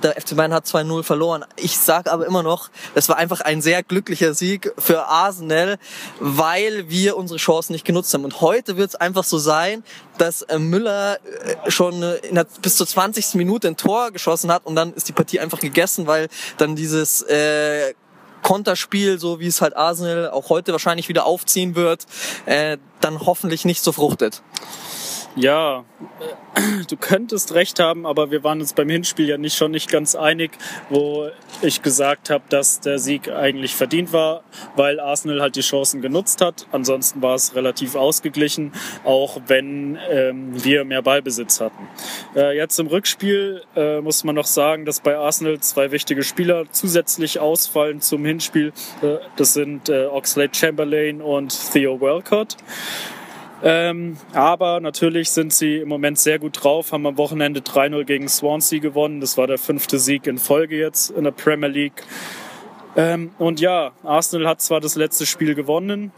der 0.01 0.13
FC 0.13 0.35
Bayern 0.35 0.53
hat 0.53 0.65
2-0 0.65 1.03
verloren. 1.03 1.45
Ich 1.57 1.77
sage 1.77 2.11
aber 2.11 2.25
immer 2.25 2.43
noch, 2.43 2.69
es 2.95 3.09
war 3.09 3.17
einfach 3.17 3.41
ein 3.41 3.61
sehr 3.61 3.83
glücklicher 3.83 4.33
Sieg 4.33 4.71
für 4.77 5.07
Arsenal, 5.07 5.77
weil 6.19 6.89
wir 6.89 7.17
unsere 7.17 7.39
Chancen 7.39 7.73
nicht 7.73 7.85
genutzt 7.85 8.13
haben. 8.13 8.23
Und 8.23 8.41
heute 8.41 8.77
wird 8.77 8.89
es 8.89 8.95
einfach 8.95 9.23
so 9.23 9.37
sein, 9.37 9.83
dass 10.17 10.43
äh, 10.43 10.59
Müller 10.59 11.15
äh, 11.15 11.71
schon 11.71 12.01
der, 12.01 12.45
bis 12.61 12.77
zur 12.77 12.87
20. 12.87 13.35
Minute 13.35 13.67
ein 13.67 13.77
Tor 13.77 14.11
geschossen 14.11 14.51
hat 14.51 14.65
und 14.65 14.75
dann 14.75 14.93
ist 14.93 15.07
die 15.07 15.13
Partie 15.13 15.39
einfach 15.39 15.59
gegessen, 15.59 16.07
weil 16.07 16.29
dann 16.57 16.75
dieses 16.75 17.23
äh, 17.33 17.93
Konterspiel, 18.43 19.19
so 19.19 19.39
wie 19.39 19.47
es 19.47 19.61
halt 19.61 19.75
Arsenal 19.75 20.29
auch 20.29 20.49
heute 20.49 20.71
wahrscheinlich 20.73 21.09
wieder 21.09 21.25
aufziehen 21.25 21.75
wird, 21.75 22.05
äh, 22.45 22.77
dann 22.99 23.19
hoffentlich 23.25 23.65
nicht 23.65 23.81
so 23.83 23.91
fruchtet. 23.91 24.43
Ja, 25.35 25.83
du 26.89 26.95
könntest 26.95 27.55
recht 27.55 27.79
haben, 27.79 28.05
aber 28.05 28.29
wir 28.29 28.43
waren 28.43 28.59
uns 28.59 28.73
beim 28.73 28.89
Hinspiel 28.89 29.27
ja 29.27 29.37
nicht 29.39 29.57
schon 29.57 29.71
nicht 29.71 29.89
ganz 29.89 30.13
einig, 30.13 30.51
wo 30.89 31.29
ich 31.63 31.81
gesagt 31.81 32.29
habe, 32.29 32.43
dass 32.49 32.81
der 32.81 32.99
Sieg 32.99 33.29
eigentlich 33.29 33.75
verdient 33.75 34.13
war, 34.13 34.43
weil 34.75 34.99
Arsenal 34.99 35.41
halt 35.41 35.55
die 35.55 35.61
Chancen 35.61 36.01
genutzt 36.01 36.39
hat. 36.41 36.67
Ansonsten 36.71 37.23
war 37.23 37.33
es 37.33 37.55
relativ 37.55 37.95
ausgeglichen, 37.95 38.73
auch 39.03 39.41
wenn 39.47 39.97
ähm, 40.09 40.63
wir 40.63 40.85
mehr 40.85 41.01
Ballbesitz 41.01 41.61
hatten. 41.61 41.87
Äh, 42.35 42.55
jetzt 42.55 42.79
im 42.79 42.85
Rückspiel 42.85 43.63
äh, 43.75 44.01
muss 44.01 44.23
man 44.23 44.35
noch 44.35 44.45
sagen, 44.45 44.85
dass 44.85 44.99
bei 44.99 45.17
Arsenal 45.17 45.59
zwei 45.61 45.91
wichtige 45.91 46.21
Spieler 46.21 46.65
zusätzlich 46.71 47.39
ausfallen 47.39 48.01
zum 48.01 48.23
Hinspiel. 48.23 48.71
Äh, 49.01 49.17
das 49.35 49.53
sind 49.53 49.89
äh, 49.89 50.05
Oxlade 50.05 50.53
Chamberlain 50.53 51.23
und 51.23 51.71
Theo 51.71 51.99
Walcott. 51.99 52.55
Ähm, 53.63 54.17
aber 54.33 54.81
natürlich 54.81 55.31
sind 55.31 55.53
sie 55.53 55.77
im 55.77 55.87
Moment 55.87 56.19
sehr 56.19 56.37
gut 56.37 56.63
drauf, 56.63 56.91
haben 56.91 57.05
am 57.07 57.17
Wochenende 57.17 57.61
3-0 57.61 58.03
gegen 58.03 58.27
Swansea 58.27 58.79
gewonnen. 58.79 59.21
Das 59.21 59.37
war 59.37 59.47
der 59.47 59.57
fünfte 59.57 59.99
Sieg 59.99 60.27
in 60.27 60.37
Folge 60.37 60.77
jetzt 60.77 61.11
in 61.11 61.23
der 61.23 61.31
Premier 61.31 61.69
League. 61.69 62.03
Ähm, 62.95 63.31
und 63.39 63.59
ja, 63.59 63.91
Arsenal 64.03 64.47
hat 64.47 64.61
zwar 64.61 64.81
das 64.81 64.95
letzte 64.95 65.25
Spiel 65.25 65.55
gewonnen, 65.55 66.11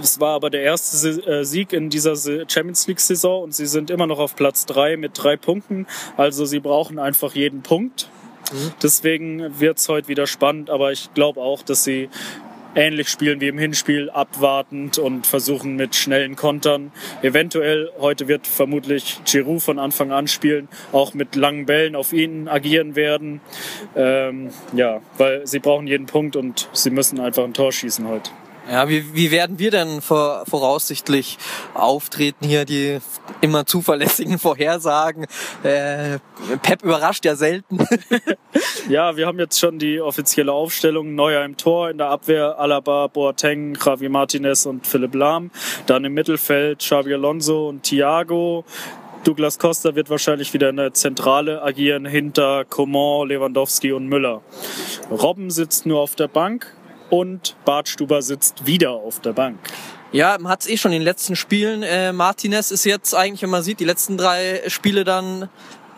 es 0.00 0.20
war 0.20 0.34
aber 0.34 0.50
der 0.50 0.62
erste 0.62 1.08
äh, 1.08 1.44
Sieg 1.44 1.72
in 1.72 1.90
dieser 1.90 2.16
Champions 2.48 2.86
League-Saison 2.86 3.42
und 3.42 3.54
sie 3.54 3.66
sind 3.66 3.90
immer 3.90 4.06
noch 4.06 4.18
auf 4.18 4.36
Platz 4.36 4.64
drei 4.66 4.96
mit 4.96 5.12
drei 5.14 5.36
Punkten. 5.36 5.86
Also 6.16 6.44
sie 6.44 6.60
brauchen 6.60 6.98
einfach 6.98 7.34
jeden 7.34 7.62
Punkt. 7.62 8.08
Mhm. 8.52 8.72
Deswegen 8.82 9.60
wird 9.60 9.78
es 9.78 9.88
heute 9.88 10.08
wieder 10.08 10.26
spannend, 10.26 10.70
aber 10.70 10.92
ich 10.92 11.12
glaube 11.14 11.40
auch, 11.40 11.62
dass 11.62 11.84
sie 11.84 12.08
ähnlich 12.74 13.08
spielen 13.08 13.40
wie 13.40 13.48
im 13.48 13.58
Hinspiel, 13.58 14.10
abwartend 14.10 14.98
und 14.98 15.26
versuchen 15.26 15.76
mit 15.76 15.94
schnellen 15.94 16.36
Kontern. 16.36 16.92
Eventuell, 17.22 17.90
heute 17.98 18.28
wird 18.28 18.46
vermutlich 18.46 19.20
Giroud 19.24 19.62
von 19.62 19.78
Anfang 19.78 20.12
an 20.12 20.28
spielen, 20.28 20.68
auch 20.92 21.14
mit 21.14 21.36
langen 21.36 21.66
Bällen 21.66 21.96
auf 21.96 22.12
ihn 22.12 22.48
agieren 22.48 22.96
werden. 22.96 23.40
Ähm, 23.96 24.50
ja, 24.74 25.00
weil 25.18 25.46
sie 25.46 25.58
brauchen 25.58 25.86
jeden 25.86 26.06
Punkt 26.06 26.36
und 26.36 26.68
sie 26.72 26.90
müssen 26.90 27.20
einfach 27.20 27.44
ein 27.44 27.54
Tor 27.54 27.72
schießen 27.72 28.06
heute. 28.06 28.30
Ja, 28.70 28.88
wie, 28.88 29.14
wie 29.14 29.30
werden 29.30 29.58
wir 29.58 29.70
denn 29.72 30.00
vor, 30.00 30.44
voraussichtlich 30.48 31.36
auftreten 31.74 32.46
hier, 32.46 32.64
die 32.64 32.98
immer 33.40 33.66
zuverlässigen 33.66 34.38
Vorhersagen? 34.38 35.26
Äh, 35.64 36.18
Pep 36.62 36.82
überrascht 36.84 37.24
ja 37.24 37.34
selten. 37.34 37.84
ja, 38.88 39.16
wir 39.16 39.26
haben 39.26 39.38
jetzt 39.40 39.58
schon 39.58 39.78
die 39.78 40.00
offizielle 40.00 40.52
Aufstellung. 40.52 41.14
Neuer 41.14 41.44
im 41.44 41.56
Tor, 41.56 41.90
in 41.90 41.98
der 41.98 42.08
Abwehr 42.08 42.58
Alaba, 42.58 43.08
Boateng, 43.08 43.76
Javi 43.84 44.08
Martinez 44.08 44.64
und 44.64 44.86
Philipp 44.86 45.14
Lahm. 45.14 45.50
Dann 45.86 46.04
im 46.04 46.14
Mittelfeld 46.14 46.78
Xavi 46.78 47.14
Alonso 47.14 47.68
und 47.68 47.82
Thiago. 47.82 48.64
Douglas 49.24 49.58
Costa 49.58 49.94
wird 49.94 50.10
wahrscheinlich 50.10 50.52
wieder 50.52 50.70
in 50.70 50.76
der 50.76 50.94
Zentrale 50.94 51.62
agieren, 51.62 52.04
hinter 52.04 52.64
Coman, 52.64 53.28
Lewandowski 53.28 53.92
und 53.92 54.08
Müller. 54.08 54.42
Robben 55.10 55.50
sitzt 55.50 55.86
nur 55.86 56.00
auf 56.00 56.16
der 56.16 56.26
Bank, 56.26 56.74
und 57.12 57.56
Bart 57.66 57.90
Stuber 57.90 58.22
sitzt 58.22 58.64
wieder 58.64 58.92
auf 58.92 59.20
der 59.20 59.34
Bank. 59.34 59.58
Ja, 60.12 60.38
man 60.40 60.50
hat 60.50 60.62
es 60.62 60.68
eh 60.68 60.78
schon 60.78 60.92
in 60.92 61.00
den 61.00 61.04
letzten 61.04 61.36
Spielen. 61.36 61.82
Äh, 61.82 62.14
Martinez 62.14 62.70
ist 62.70 62.84
jetzt 62.84 63.14
eigentlich, 63.14 63.42
wenn 63.42 63.50
man 63.50 63.62
sieht, 63.62 63.80
die 63.80 63.84
letzten 63.84 64.16
drei 64.16 64.62
Spiele 64.68 65.04
dann 65.04 65.50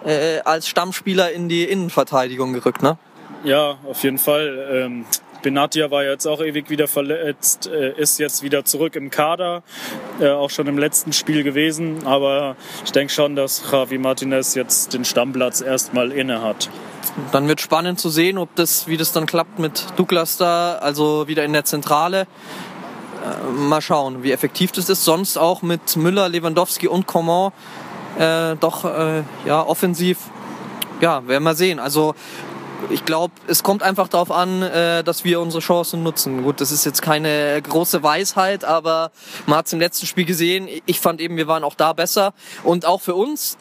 äh, 0.04 0.40
als 0.40 0.68
Stammspieler 0.68 1.30
in 1.30 1.48
die 1.48 1.62
Innenverteidigung 1.64 2.52
gerückt, 2.52 2.82
ne? 2.82 2.98
Ja, 3.44 3.78
auf 3.84 4.02
jeden 4.02 4.18
Fall. 4.18 4.68
Ähm, 4.72 5.04
Benatia 5.40 5.92
war 5.92 6.02
jetzt 6.02 6.26
auch 6.26 6.40
ewig 6.40 6.68
wieder 6.68 6.88
verletzt, 6.88 7.68
äh, 7.68 7.92
ist 7.92 8.18
jetzt 8.18 8.42
wieder 8.42 8.64
zurück 8.64 8.96
im 8.96 9.10
Kader, 9.10 9.62
äh, 10.18 10.30
auch 10.30 10.50
schon 10.50 10.66
im 10.66 10.78
letzten 10.78 11.12
Spiel 11.12 11.44
gewesen. 11.44 12.06
Aber 12.06 12.56
ich 12.84 12.90
denke 12.90 13.12
schon, 13.12 13.36
dass 13.36 13.62
Javi 13.70 13.98
Martinez 13.98 14.56
jetzt 14.56 14.94
den 14.94 15.04
Stammplatz 15.04 15.60
erstmal 15.60 16.10
inne 16.10 16.42
hat. 16.42 16.70
Dann 17.32 17.48
wird 17.48 17.60
spannend 17.60 18.00
zu 18.00 18.08
sehen, 18.10 18.38
ob 18.38 18.54
das, 18.54 18.86
wie 18.86 18.96
das 18.96 19.12
dann 19.12 19.26
klappt 19.26 19.58
mit 19.58 19.86
Douglas 19.96 20.36
da, 20.36 20.76
also 20.76 21.28
wieder 21.28 21.44
in 21.44 21.52
der 21.52 21.64
Zentrale. 21.64 22.22
Äh, 22.22 23.50
mal 23.52 23.80
schauen, 23.80 24.22
wie 24.22 24.32
effektiv 24.32 24.72
das 24.72 24.88
ist. 24.88 25.04
Sonst 25.04 25.36
auch 25.36 25.62
mit 25.62 25.96
Müller, 25.96 26.28
Lewandowski 26.28 26.88
und 26.88 27.06
Coman 27.06 27.52
äh, 28.18 28.56
doch 28.56 28.84
äh, 28.84 29.22
ja 29.44 29.62
offensiv. 29.62 30.18
Ja, 31.00 31.26
werden 31.26 31.44
wir 31.44 31.54
sehen. 31.54 31.80
Also 31.80 32.14
ich 32.90 33.04
glaube, 33.04 33.32
es 33.46 33.62
kommt 33.62 33.82
einfach 33.82 34.08
darauf 34.08 34.30
an, 34.30 34.62
äh, 34.62 35.02
dass 35.02 35.24
wir 35.24 35.40
unsere 35.40 35.62
Chancen 35.62 36.02
nutzen. 36.02 36.42
Gut, 36.42 36.60
das 36.60 36.70
ist 36.70 36.84
jetzt 36.84 37.02
keine 37.02 37.60
große 37.62 38.02
Weisheit, 38.02 38.64
aber 38.64 39.10
man 39.46 39.58
hat 39.58 39.66
es 39.66 39.72
im 39.72 39.80
letzten 39.80 40.06
Spiel 40.06 40.24
gesehen. 40.24 40.68
Ich 40.86 41.00
fand 41.00 41.20
eben, 41.20 41.36
wir 41.36 41.46
waren 41.46 41.64
auch 41.64 41.74
da 41.74 41.92
besser. 41.92 42.34
Und 42.62 42.84
auch 42.84 43.00
für 43.00 43.14
uns, 43.14 43.56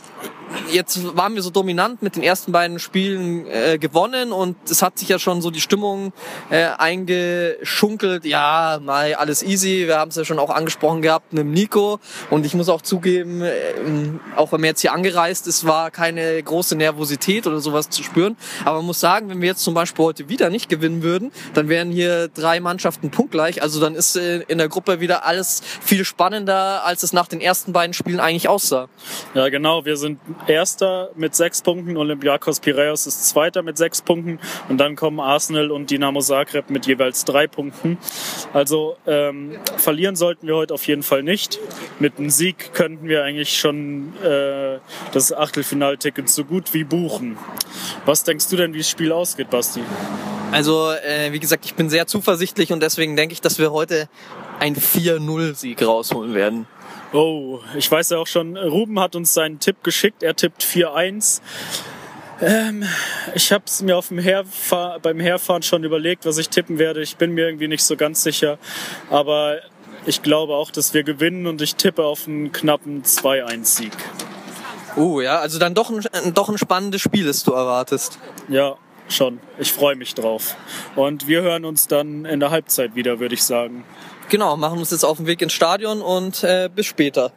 jetzt 0.71 1.15
waren 1.15 1.35
wir 1.35 1.41
so 1.41 1.49
dominant 1.49 2.01
mit 2.01 2.15
den 2.15 2.23
ersten 2.23 2.51
beiden 2.51 2.79
Spielen 2.79 3.45
äh, 3.47 3.77
gewonnen 3.77 4.31
und 4.31 4.55
es 4.69 4.81
hat 4.81 4.99
sich 4.99 5.09
ja 5.09 5.19
schon 5.19 5.41
so 5.41 5.51
die 5.51 5.61
Stimmung 5.61 6.13
äh, 6.49 6.65
eingeschunkelt. 6.65 8.25
Ja, 8.25 8.79
mal 8.81 9.13
alles 9.15 9.43
easy. 9.43 9.87
Wir 9.87 9.97
haben 9.97 10.09
es 10.09 10.15
ja 10.15 10.25
schon 10.25 10.39
auch 10.39 10.49
angesprochen 10.49 11.01
gehabt 11.01 11.33
mit 11.33 11.45
Nico 11.45 11.99
und 12.29 12.45
ich 12.45 12.53
muss 12.53 12.69
auch 12.69 12.81
zugeben, 12.81 13.41
äh, 13.41 13.51
auch 14.35 14.51
wenn 14.51 14.61
man 14.61 14.67
jetzt 14.67 14.81
hier 14.81 14.93
angereist 14.93 15.47
ist, 15.47 15.65
war 15.65 15.91
keine 15.91 16.41
große 16.41 16.75
Nervosität 16.75 17.47
oder 17.47 17.59
sowas 17.59 17.89
zu 17.89 18.03
spüren. 18.03 18.37
Aber 18.65 18.77
man 18.77 18.87
muss 18.87 18.99
sagen, 18.99 19.29
wenn 19.29 19.41
wir 19.41 19.49
jetzt 19.49 19.63
zum 19.63 19.73
Beispiel 19.73 20.05
heute 20.05 20.29
wieder 20.29 20.49
nicht 20.49 20.69
gewinnen 20.69 21.03
würden, 21.03 21.31
dann 21.53 21.69
wären 21.69 21.91
hier 21.91 22.27
drei 22.27 22.59
Mannschaften 22.59 23.11
punktgleich. 23.11 23.61
Also 23.61 23.79
dann 23.79 23.95
ist 23.95 24.15
äh, 24.15 24.39
in 24.47 24.57
der 24.57 24.69
Gruppe 24.69 24.99
wieder 24.99 25.25
alles 25.25 25.61
viel 25.81 26.05
spannender, 26.05 26.85
als 26.85 27.03
es 27.03 27.13
nach 27.13 27.27
den 27.27 27.41
ersten 27.41 27.73
beiden 27.73 27.93
Spielen 27.93 28.19
eigentlich 28.19 28.47
aussah. 28.47 28.87
Ja, 29.33 29.49
genau. 29.49 29.85
Wir 29.85 29.97
sind 29.97 30.12
Erster 30.47 31.11
mit 31.15 31.35
sechs 31.35 31.61
Punkten, 31.61 31.97
Olympiakos 31.97 32.59
Piraeus 32.59 33.07
ist 33.07 33.29
Zweiter 33.29 33.63
mit 33.63 33.77
sechs 33.77 34.01
Punkten 34.01 34.39
und 34.69 34.77
dann 34.77 34.95
kommen 34.95 35.19
Arsenal 35.19 35.71
und 35.71 35.89
Dinamo 35.89 36.21
Zagreb 36.21 36.69
mit 36.69 36.85
jeweils 36.85 37.25
drei 37.25 37.47
Punkten. 37.47 37.97
Also 38.53 38.95
ähm, 39.07 39.57
verlieren 39.77 40.15
sollten 40.15 40.47
wir 40.47 40.55
heute 40.55 40.73
auf 40.73 40.87
jeden 40.87 41.03
Fall 41.03 41.23
nicht. 41.23 41.59
Mit 41.99 42.17
einem 42.17 42.29
Sieg 42.29 42.73
könnten 42.73 43.07
wir 43.07 43.23
eigentlich 43.23 43.57
schon 43.57 44.13
äh, 44.23 44.79
das 45.11 45.33
Achtelfinalticket 45.33 46.29
so 46.29 46.45
gut 46.45 46.73
wie 46.73 46.83
buchen. 46.83 47.37
Was 48.05 48.23
denkst 48.23 48.49
du 48.49 48.57
denn, 48.57 48.73
wie 48.73 48.79
das 48.79 48.89
Spiel 48.89 49.11
ausgeht, 49.11 49.49
Basti? 49.49 49.81
Also, 50.51 50.91
äh, 50.91 51.31
wie 51.31 51.39
gesagt, 51.39 51.65
ich 51.65 51.73
bin 51.73 51.89
sehr 51.89 52.05
zuversichtlich 52.05 52.71
und 52.71 52.79
deswegen 52.79 53.15
denke 53.15 53.33
ich, 53.33 53.41
dass 53.41 53.57
wir 53.57 53.71
heute 53.71 54.07
ein 54.59 54.75
4-0-Sieg 54.75 55.81
rausholen 55.81 56.35
werden. 56.35 56.67
Oh, 57.13 57.59
ich 57.77 57.89
weiß 57.89 58.09
ja 58.09 58.17
auch 58.17 58.27
schon, 58.27 58.57
Ruben 58.57 58.99
hat 58.99 59.15
uns 59.15 59.33
seinen 59.33 59.59
Tipp 59.59 59.83
geschickt. 59.83 60.23
Er 60.23 60.35
tippt 60.35 60.63
4-1. 60.63 61.41
Ähm, 62.41 62.83
ich 63.35 63.51
habe 63.51 63.65
es 63.67 63.83
mir 63.83 63.95
auf 63.95 64.07
dem 64.07 64.17
Herfahr 64.17 64.99
beim 64.99 65.19
Herfahren 65.19 65.61
schon 65.61 65.83
überlegt, 65.83 66.25
was 66.25 66.39
ich 66.39 66.49
tippen 66.49 66.79
werde. 66.79 67.01
Ich 67.01 67.17
bin 67.17 67.33
mir 67.33 67.45
irgendwie 67.45 67.67
nicht 67.67 67.83
so 67.83 67.95
ganz 67.95 68.23
sicher. 68.23 68.57
Aber 69.11 69.59
ich 70.07 70.23
glaube 70.23 70.55
auch, 70.55 70.71
dass 70.71 70.95
wir 70.95 71.03
gewinnen 71.03 71.45
und 71.45 71.61
ich 71.61 71.75
tippe 71.75 72.03
auf 72.03 72.27
einen 72.27 72.51
knappen 72.51 73.03
2-1-Sieg. 73.03 73.93
Oh 74.95 75.21
ja, 75.21 75.39
also 75.39 75.59
dann 75.59 75.75
doch 75.75 75.91
ein, 75.91 76.33
doch 76.33 76.49
ein 76.49 76.57
spannendes 76.57 77.01
Spiel, 77.01 77.25
das 77.25 77.43
du 77.43 77.53
erwartest. 77.53 78.19
Ja, 78.49 78.75
schon. 79.07 79.39
Ich 79.59 79.71
freue 79.71 79.95
mich 79.95 80.15
drauf. 80.15 80.55
Und 80.95 81.27
wir 81.27 81.43
hören 81.43 81.63
uns 81.63 81.87
dann 81.87 82.25
in 82.25 82.39
der 82.39 82.51
Halbzeit 82.51 82.95
wieder, 82.95 83.19
würde 83.19 83.35
ich 83.35 83.43
sagen. 83.43 83.85
Genau, 84.29 84.57
machen 84.57 84.79
uns 84.79 84.91
jetzt 84.91 85.03
auf 85.03 85.17
den 85.17 85.27
Weg 85.27 85.41
ins 85.41 85.53
Stadion 85.53 86.01
und 86.01 86.43
äh, 86.43 86.69
bis 86.73 86.85
später. 86.85 87.31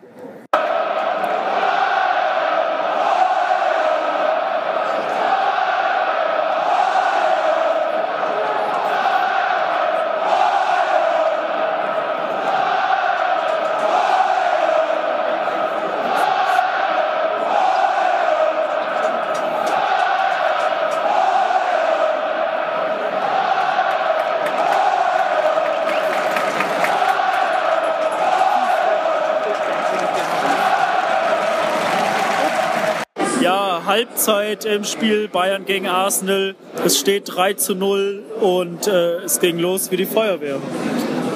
Halbzeit 33.97 34.67
im 34.67 34.85
Spiel 34.85 35.27
Bayern 35.27 35.65
gegen 35.65 35.89
Arsenal. 35.89 36.55
Es 36.85 36.99
steht 36.99 37.35
3 37.35 37.55
zu 37.55 37.75
0 37.75 38.25
und 38.43 38.87
äh, 38.87 39.21
es 39.25 39.41
ging 39.41 39.59
los 39.59 39.91
wie 39.91 39.97
die 39.97 40.05
Feuerwehr. 40.05 40.59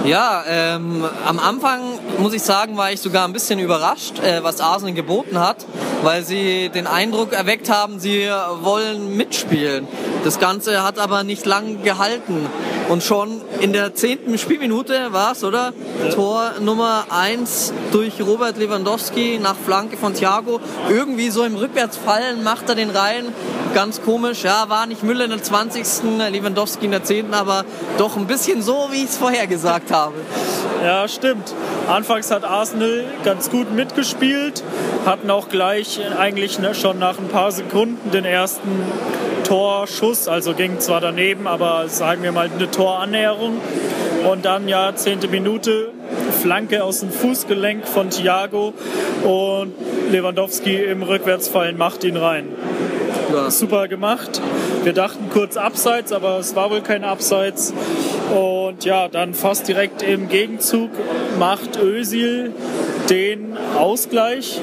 Ja, 0.05 0.45
ähm, 0.47 1.07
am 1.27 1.39
Anfang 1.39 1.81
muss 2.19 2.35
ich 2.35 2.43
sagen, 2.43 2.77
war 2.77 2.93
ich 2.93 3.01
sogar 3.01 3.27
ein 3.27 3.33
bisschen 3.33 3.61
überrascht, 3.61 4.19
äh, 4.19 4.45
was 4.45 4.61
Arsenal 4.61 4.93
geboten 4.93 5.39
hat, 5.39 5.65
weil 6.03 6.23
sie 6.23 6.69
den 6.69 6.87
Eindruck 6.87 7.33
erweckt 7.33 7.71
haben, 7.71 7.99
sie 7.99 8.29
wollen 8.61 9.17
mitspielen. 9.17 9.89
Das 10.23 10.39
Ganze 10.39 10.83
hat 10.83 10.99
aber 10.99 11.25
nicht 11.25 11.47
lang 11.47 11.83
gehalten. 11.83 12.45
Und 12.91 13.05
schon 13.05 13.41
in 13.61 13.73
der 13.73 13.95
zehnten 13.95 14.37
Spielminute 14.37 15.13
war 15.13 15.31
es, 15.31 15.45
oder? 15.45 15.73
Tor 16.13 16.55
Nummer 16.61 17.05
eins 17.09 17.73
durch 17.93 18.21
Robert 18.21 18.59
Lewandowski 18.59 19.39
nach 19.41 19.55
Flanke 19.55 19.97
von 19.97 20.13
Thiago. 20.13 20.59
Irgendwie 20.89 21.31
so 21.31 21.45
im 21.45 21.55
Rückwärtsfallen 21.55 22.43
macht 22.43 22.69
er 22.69 22.75
den 22.75 22.91
rein. 22.91 23.27
Ganz 23.75 24.03
komisch. 24.03 24.43
Ja, 24.43 24.69
war 24.69 24.87
nicht 24.87 25.05
Müller 25.05 25.27
in 25.27 25.31
der 25.31 25.41
20. 25.41 25.85
Lewandowski 26.33 26.87
in 26.87 26.91
der 26.91 27.05
10. 27.05 27.33
Aber 27.33 27.65
doch 27.97 28.17
ein 28.17 28.27
bisschen 28.27 28.61
so, 28.61 28.89
wie 28.91 29.05
ich 29.05 29.11
es 29.11 29.17
vorher 29.17 29.47
gesagt 29.47 29.93
habe. 29.93 30.15
Ja, 30.83 31.07
stimmt. 31.07 31.55
Anfangs 31.89 32.33
hat 32.33 32.43
Arsenal 32.43 33.05
ganz 33.23 33.51
gut 33.51 33.73
mitgespielt, 33.73 34.65
hatten 35.07 35.31
auch 35.31 35.49
gleich 35.49 36.01
eigentlich 36.19 36.59
ne, 36.59 36.75
schon 36.75 36.99
nach 36.99 37.19
ein 37.19 37.29
paar 37.29 37.53
Sekunden 37.53 38.11
den 38.11 38.25
ersten 38.25 38.69
Torschuss, 39.51 40.29
also 40.29 40.55
ging 40.55 40.79
zwar 40.79 41.01
daneben, 41.01 41.49
aber 41.49 41.89
sagen 41.89 42.23
wir 42.23 42.31
mal 42.31 42.49
eine 42.55 42.71
Torannäherung. 42.71 43.61
Und 44.31 44.45
dann 44.45 44.69
ja, 44.69 44.95
zehnte 44.95 45.27
Minute, 45.27 45.91
Flanke 46.41 46.85
aus 46.85 47.01
dem 47.01 47.11
Fußgelenk 47.11 47.85
von 47.85 48.11
Thiago 48.11 48.73
und 49.25 49.73
Lewandowski 50.13 50.77
im 50.77 51.03
Rückwärtsfallen 51.03 51.77
macht 51.77 52.05
ihn 52.05 52.17
rein. 52.17 52.47
Ja. 53.33 53.51
Super 53.51 53.89
gemacht. 53.89 54.41
Wir 54.83 54.93
dachten 54.93 55.29
kurz 55.33 55.57
abseits, 55.57 56.13
aber 56.13 56.39
es 56.39 56.55
war 56.57 56.71
wohl 56.71 56.81
kein 56.81 57.05
Abseits. 57.05 57.73
Und 58.35 58.85
ja, 58.85 59.09
dann 59.09 59.35
fast 59.35 59.69
direkt 59.69 60.03
im 60.03 60.29
Gegenzug 60.29 60.91
macht 61.39 61.77
Özil 61.77 62.53
den 63.09 63.57
Ausgleich, 63.77 64.61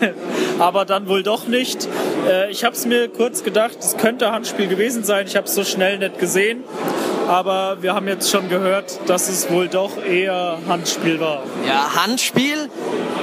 aber 0.58 0.84
dann 0.84 1.08
wohl 1.08 1.22
doch 1.22 1.46
nicht. 1.46 1.86
Äh, 2.28 2.50
ich 2.50 2.64
habe 2.64 2.74
es 2.74 2.86
mir 2.86 3.08
kurz 3.08 3.44
gedacht, 3.44 3.76
es 3.80 3.96
könnte 3.96 4.32
Handspiel 4.32 4.68
gewesen 4.68 5.04
sein. 5.04 5.26
Ich 5.26 5.36
habe 5.36 5.46
es 5.46 5.54
so 5.54 5.64
schnell 5.64 5.98
nicht 5.98 6.18
gesehen. 6.18 6.64
Aber 7.28 7.78
wir 7.80 7.94
haben 7.94 8.06
jetzt 8.06 8.30
schon 8.30 8.48
gehört, 8.50 9.00
dass 9.06 9.28
es 9.28 9.50
wohl 9.50 9.68
doch 9.68 10.02
eher 10.04 10.58
Handspiel 10.68 11.20
war. 11.20 11.42
Ja, 11.66 11.94
Handspiel, 12.02 12.68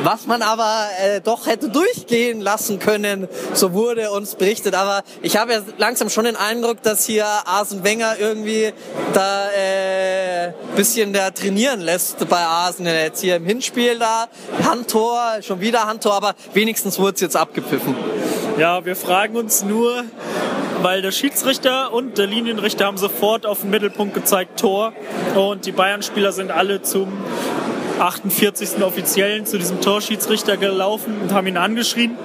was 0.04 0.26
man 0.26 0.41
aber 0.41 0.88
äh, 1.04 1.22
doch 1.22 1.46
hätte 1.46 1.70
durchgehen 1.70 2.41
lassen 2.41 2.80
können, 2.80 3.28
so 3.54 3.74
wurde 3.74 4.10
uns 4.12 4.36
berichtet. 4.36 4.70
Aber 4.75 5.03
ich 5.21 5.38
habe 5.38 5.53
ja 5.53 5.62
langsam 5.77 6.10
schon 6.10 6.25
den 6.25 6.36
Eindruck, 6.36 6.81
dass 6.84 7.05
hier 7.05 7.25
Arsene 7.25 7.84
Wenger 7.84 8.15
irgendwie 8.19 8.73
da 9.13 9.49
äh, 9.51 10.53
bisschen 10.75 11.13
der 11.13 11.34
trainieren 11.34 11.81
lässt 11.81 12.27
bei 12.29 12.39
Arsenal. 12.39 12.93
Jetzt 12.95 13.21
hier 13.21 13.36
im 13.36 13.45
Hinspiel 13.45 13.99
da, 13.99 14.27
Handtor, 14.63 15.41
schon 15.41 15.60
wieder 15.62 15.86
Handtor, 15.86 16.13
aber 16.13 16.36
wenigstens 16.53 16.99
wurde 16.99 17.15
es 17.15 17.21
jetzt 17.21 17.36
abgepfiffen. 17.38 17.95
Ja, 18.57 18.86
wir 18.86 18.95
fragen 18.95 19.36
uns 19.38 19.63
nur, 19.63 20.03
weil 20.81 21.01
der 21.01 21.12
Schiedsrichter 21.12 21.93
und 21.93 22.17
der 22.17 22.27
Linienrichter 22.27 22.86
haben 22.86 22.97
sofort 22.97 23.45
auf 23.45 23.62
den 23.62 23.69
Mittelpunkt 23.69 24.13
gezeigt 24.13 24.60
Tor 24.60 24.93
und 25.36 25.65
die 25.65 25.71
Bayern-Spieler 25.71 26.31
sind 26.31 26.51
alle 26.51 26.81
zum 26.81 27.12
48. 28.01 28.83
Offiziellen 28.83 29.45
zu 29.45 29.59
diesem 29.59 29.79
Torschiedsrichter 29.79 30.57
gelaufen 30.57 31.21
und 31.21 31.33
haben 31.33 31.45
ihn 31.45 31.57
angeschrien, 31.57 32.17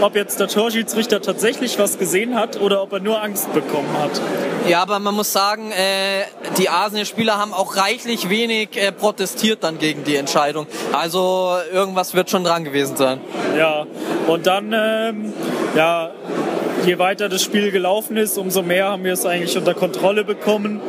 ob 0.00 0.14
jetzt 0.14 0.38
der 0.38 0.46
Torschiedsrichter 0.46 1.20
tatsächlich 1.20 1.78
was 1.80 1.98
gesehen 1.98 2.36
hat 2.36 2.60
oder 2.60 2.80
ob 2.82 2.92
er 2.92 3.00
nur 3.00 3.20
Angst 3.20 3.52
bekommen 3.52 3.88
hat. 4.00 4.20
Ja, 4.68 4.82
aber 4.82 5.00
man 5.00 5.14
muss 5.14 5.32
sagen, 5.32 5.72
äh, 5.72 6.22
die 6.58 6.68
Arsenal-Spieler 6.68 7.38
haben 7.38 7.52
auch 7.52 7.76
reichlich 7.76 8.28
wenig 8.28 8.76
äh, 8.76 8.92
protestiert 8.92 9.64
dann 9.64 9.78
gegen 9.78 10.04
die 10.04 10.14
Entscheidung. 10.14 10.66
Also 10.92 11.56
irgendwas 11.72 12.14
wird 12.14 12.30
schon 12.30 12.44
dran 12.44 12.64
gewesen 12.64 12.96
sein. 12.96 13.20
Ja, 13.58 13.84
und 14.28 14.46
dann 14.46 14.72
ähm, 14.72 15.32
ja, 15.74 16.12
je 16.86 16.98
weiter 16.98 17.28
das 17.28 17.42
Spiel 17.42 17.72
gelaufen 17.72 18.16
ist, 18.16 18.38
umso 18.38 18.62
mehr 18.62 18.88
haben 18.88 19.02
wir 19.02 19.12
es 19.12 19.26
eigentlich 19.26 19.58
unter 19.58 19.74
Kontrolle 19.74 20.24
bekommen. 20.24 20.80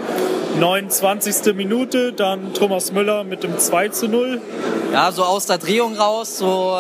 29. 0.60 1.54
Minute, 1.56 2.14
dann 2.14 2.54
Thomas 2.54 2.92
Müller 2.92 3.24
mit 3.24 3.44
dem 3.44 3.58
2 3.58 3.90
zu 3.90 4.08
0. 4.08 4.42
Ja, 4.92 5.12
so 5.12 5.24
aus 5.24 5.46
der 5.46 5.58
Drehung 5.58 5.96
raus, 5.96 6.38
so 6.38 6.78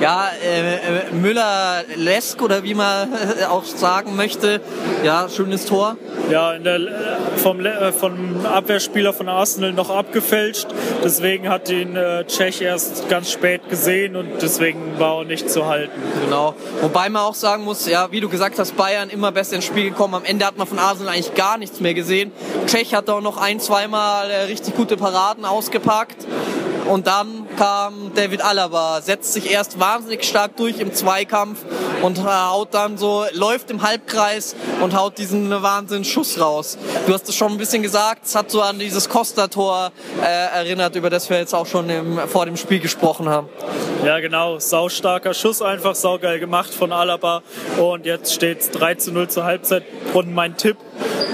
ja, 0.00 0.28
äh, 0.42 1.14
Müller-lesk 1.14 2.42
oder 2.42 2.62
wie 2.64 2.74
man 2.74 3.08
auch 3.50 3.64
sagen 3.64 4.16
möchte. 4.16 4.60
Ja, 5.04 5.28
schönes 5.28 5.66
Tor. 5.66 5.96
Ja, 6.30 6.58
der, 6.58 6.76
äh, 6.76 6.88
vom, 7.36 7.64
äh, 7.64 7.92
vom 7.92 8.46
Abwehrspieler 8.46 9.12
von 9.12 9.28
Arsenal 9.28 9.72
noch 9.72 9.90
abgefälscht. 9.90 10.68
Deswegen 11.04 11.48
hat 11.48 11.68
ihn 11.70 11.96
äh, 11.96 12.24
Tschech 12.24 12.60
erst 12.62 13.08
ganz 13.08 13.30
spät 13.30 13.68
gesehen 13.68 14.16
und 14.16 14.40
deswegen 14.40 14.98
war 14.98 15.18
er 15.18 15.24
nicht 15.24 15.50
zu 15.50 15.66
halten. 15.66 16.00
Genau. 16.24 16.54
Wobei 16.80 17.08
man 17.08 17.22
auch 17.22 17.34
sagen 17.34 17.64
muss, 17.64 17.86
ja, 17.86 18.10
wie 18.10 18.20
du 18.20 18.28
gesagt 18.28 18.58
hast, 18.58 18.59
Bayern 18.72 19.10
immer 19.10 19.32
besser 19.32 19.56
ins 19.56 19.64
Spiel 19.64 19.90
gekommen. 19.90 20.14
Am 20.14 20.24
Ende 20.24 20.44
hat 20.46 20.58
man 20.58 20.66
von 20.66 20.78
Arsenal 20.78 21.14
eigentlich 21.14 21.34
gar 21.34 21.58
nichts 21.58 21.80
mehr 21.80 21.94
gesehen. 21.94 22.32
Tschech 22.66 22.94
hat 22.94 23.08
auch 23.08 23.20
noch 23.20 23.36
ein, 23.36 23.60
zweimal 23.60 24.30
äh, 24.30 24.42
richtig 24.42 24.76
gute 24.76 24.96
Paraden 24.96 25.44
ausgepackt. 25.44 26.26
Und 26.90 27.06
dann 27.06 27.46
kam 27.56 28.10
David 28.16 28.44
Alaba, 28.44 29.00
setzt 29.00 29.32
sich 29.32 29.48
erst 29.48 29.78
wahnsinnig 29.78 30.24
stark 30.24 30.56
durch 30.56 30.80
im 30.80 30.92
Zweikampf 30.92 31.60
und 32.02 32.24
haut 32.24 32.74
dann 32.74 32.98
so, 32.98 33.24
läuft 33.32 33.70
im 33.70 33.82
Halbkreis 33.82 34.56
und 34.80 34.96
haut 34.96 35.16
diesen 35.16 35.50
wahnsinnigen 35.62 36.04
Schuss 36.04 36.40
raus. 36.40 36.76
Du 37.06 37.14
hast 37.14 37.28
es 37.28 37.36
schon 37.36 37.52
ein 37.52 37.58
bisschen 37.58 37.84
gesagt, 37.84 38.26
es 38.26 38.34
hat 38.34 38.50
so 38.50 38.60
an 38.60 38.80
dieses 38.80 39.08
Costa-Tor 39.08 39.92
äh, 40.20 40.24
erinnert, 40.26 40.96
über 40.96 41.10
das 41.10 41.30
wir 41.30 41.38
jetzt 41.38 41.54
auch 41.54 41.66
schon 41.66 41.88
im, 41.90 42.18
vor 42.26 42.44
dem 42.44 42.56
Spiel 42.56 42.80
gesprochen 42.80 43.28
haben. 43.28 43.48
Ja, 44.04 44.18
genau. 44.18 44.58
Saustarker 44.58 45.32
Schuss, 45.32 45.62
einfach 45.62 45.94
saugeil 45.94 46.40
gemacht 46.40 46.74
von 46.74 46.90
Alaba. 46.90 47.44
Und 47.78 48.04
jetzt 48.04 48.34
steht 48.34 48.62
es 48.62 48.70
3 48.72 48.96
zu 48.96 49.12
0 49.12 49.28
zur 49.28 49.44
Halbzeit. 49.44 49.84
Und 50.12 50.34
mein 50.34 50.56
Tipp 50.56 50.76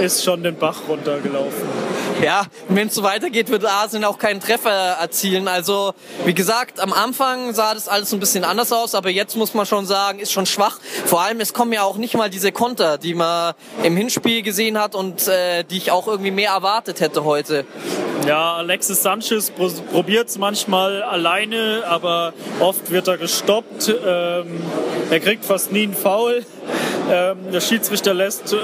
ist 0.01 0.23
schon 0.23 0.42
den 0.42 0.57
Bach 0.57 0.83
runtergelaufen. 0.87 1.95
Ja, 2.22 2.46
wenn 2.68 2.88
es 2.88 2.94
so 2.94 3.02
weitergeht, 3.02 3.50
wird 3.50 3.66
Arsenal 3.66 4.11
auch 4.11 4.18
keinen 4.18 4.40
Treffer 4.40 4.70
erzielen. 4.70 5.48
Also, 5.48 5.92
wie 6.24 6.33
gesagt, 6.33 6.81
am 6.81 6.92
Anfang 6.92 7.52
sah 7.52 7.74
das 7.74 7.88
alles 7.88 8.12
ein 8.12 8.20
bisschen 8.20 8.42
anders 8.42 8.72
aus, 8.72 8.94
aber 8.94 9.11
jetzt 9.11 9.37
muss 9.37 9.52
man 9.52 9.66
schon 9.66 9.85
sagen, 9.87 10.18
ist 10.18 10.33
schon 10.33 10.46
schwach. 10.46 10.79
Vor 11.05 11.20
allem, 11.20 11.40
es 11.40 11.52
kommen 11.52 11.72
ja 11.72 11.83
auch 11.83 11.96
nicht 11.98 12.14
mal 12.14 12.31
diese 12.31 12.52
Konter, 12.52 12.96
die 12.96 13.14
man 13.14 13.55
im 13.83 13.96
Hinspiel 13.96 14.42
gesehen 14.42 14.79
hat 14.79 14.94
und 14.94 15.29
äh, 15.29 15.62
die 15.64 15.76
ich 15.76 15.90
auch 15.90 16.09
irgendwie 16.09 16.31
mehr 16.31 16.50
erwartet 16.50 17.00
hätte 17.00 17.24
heute. 17.24 17.66
Ja, 18.26 18.57
Alexis 18.57 19.02
Sanchez 19.02 19.52
probiert 19.92 20.29
es 20.29 20.38
manchmal 20.38 21.02
alleine, 21.02 21.85
aber 21.87 22.33
oft 22.61 22.90
wird 22.90 23.09
er 23.09 23.18
gestoppt. 23.18 23.88
Ähm, 23.88 24.62
er 25.11 25.20
kriegt 25.20 25.44
fast 25.44 25.70
nie 25.70 25.85
einen 25.85 25.94
Foul. 25.94 26.44
Ähm, 27.11 27.37
der 27.52 27.61
Schiedsrichter 27.61 28.14
lässt, 28.14 28.55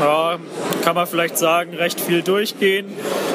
ja, 0.00 0.38
kann 0.84 0.94
man 0.94 1.06
vielleicht 1.06 1.38
sagen, 1.38 1.74
recht 1.74 2.00
viel 2.00 2.22
durchgehen. 2.22 2.86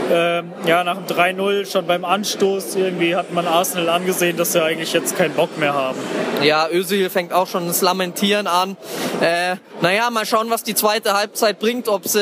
Ähm, 0.09 0.53
ja, 0.65 0.83
nach 0.83 0.97
dem 0.97 1.05
3-0 1.05 1.69
schon 1.69 1.85
beim 1.85 2.05
Anstoß 2.05 2.75
irgendwie 2.75 3.15
hat 3.15 3.33
man 3.33 3.47
Arsenal 3.47 3.89
angesehen, 3.89 4.37
dass 4.37 4.53
sie 4.53 4.63
eigentlich 4.63 4.93
jetzt 4.93 5.17
keinen 5.17 5.33
Bock 5.33 5.57
mehr 5.57 5.73
haben. 5.73 5.97
Ja, 6.43 6.69
Özil 6.69 7.09
fängt 7.09 7.33
auch 7.33 7.47
schon 7.47 7.67
das 7.67 7.81
Lamentieren 7.81 8.47
an. 8.47 8.77
Äh, 9.21 9.55
naja, 9.81 10.09
mal 10.09 10.25
schauen, 10.25 10.49
was 10.49 10.63
die 10.63 10.75
zweite 10.75 11.13
Halbzeit 11.13 11.59
bringt, 11.59 11.87
ob 11.87 12.07
sie 12.07 12.21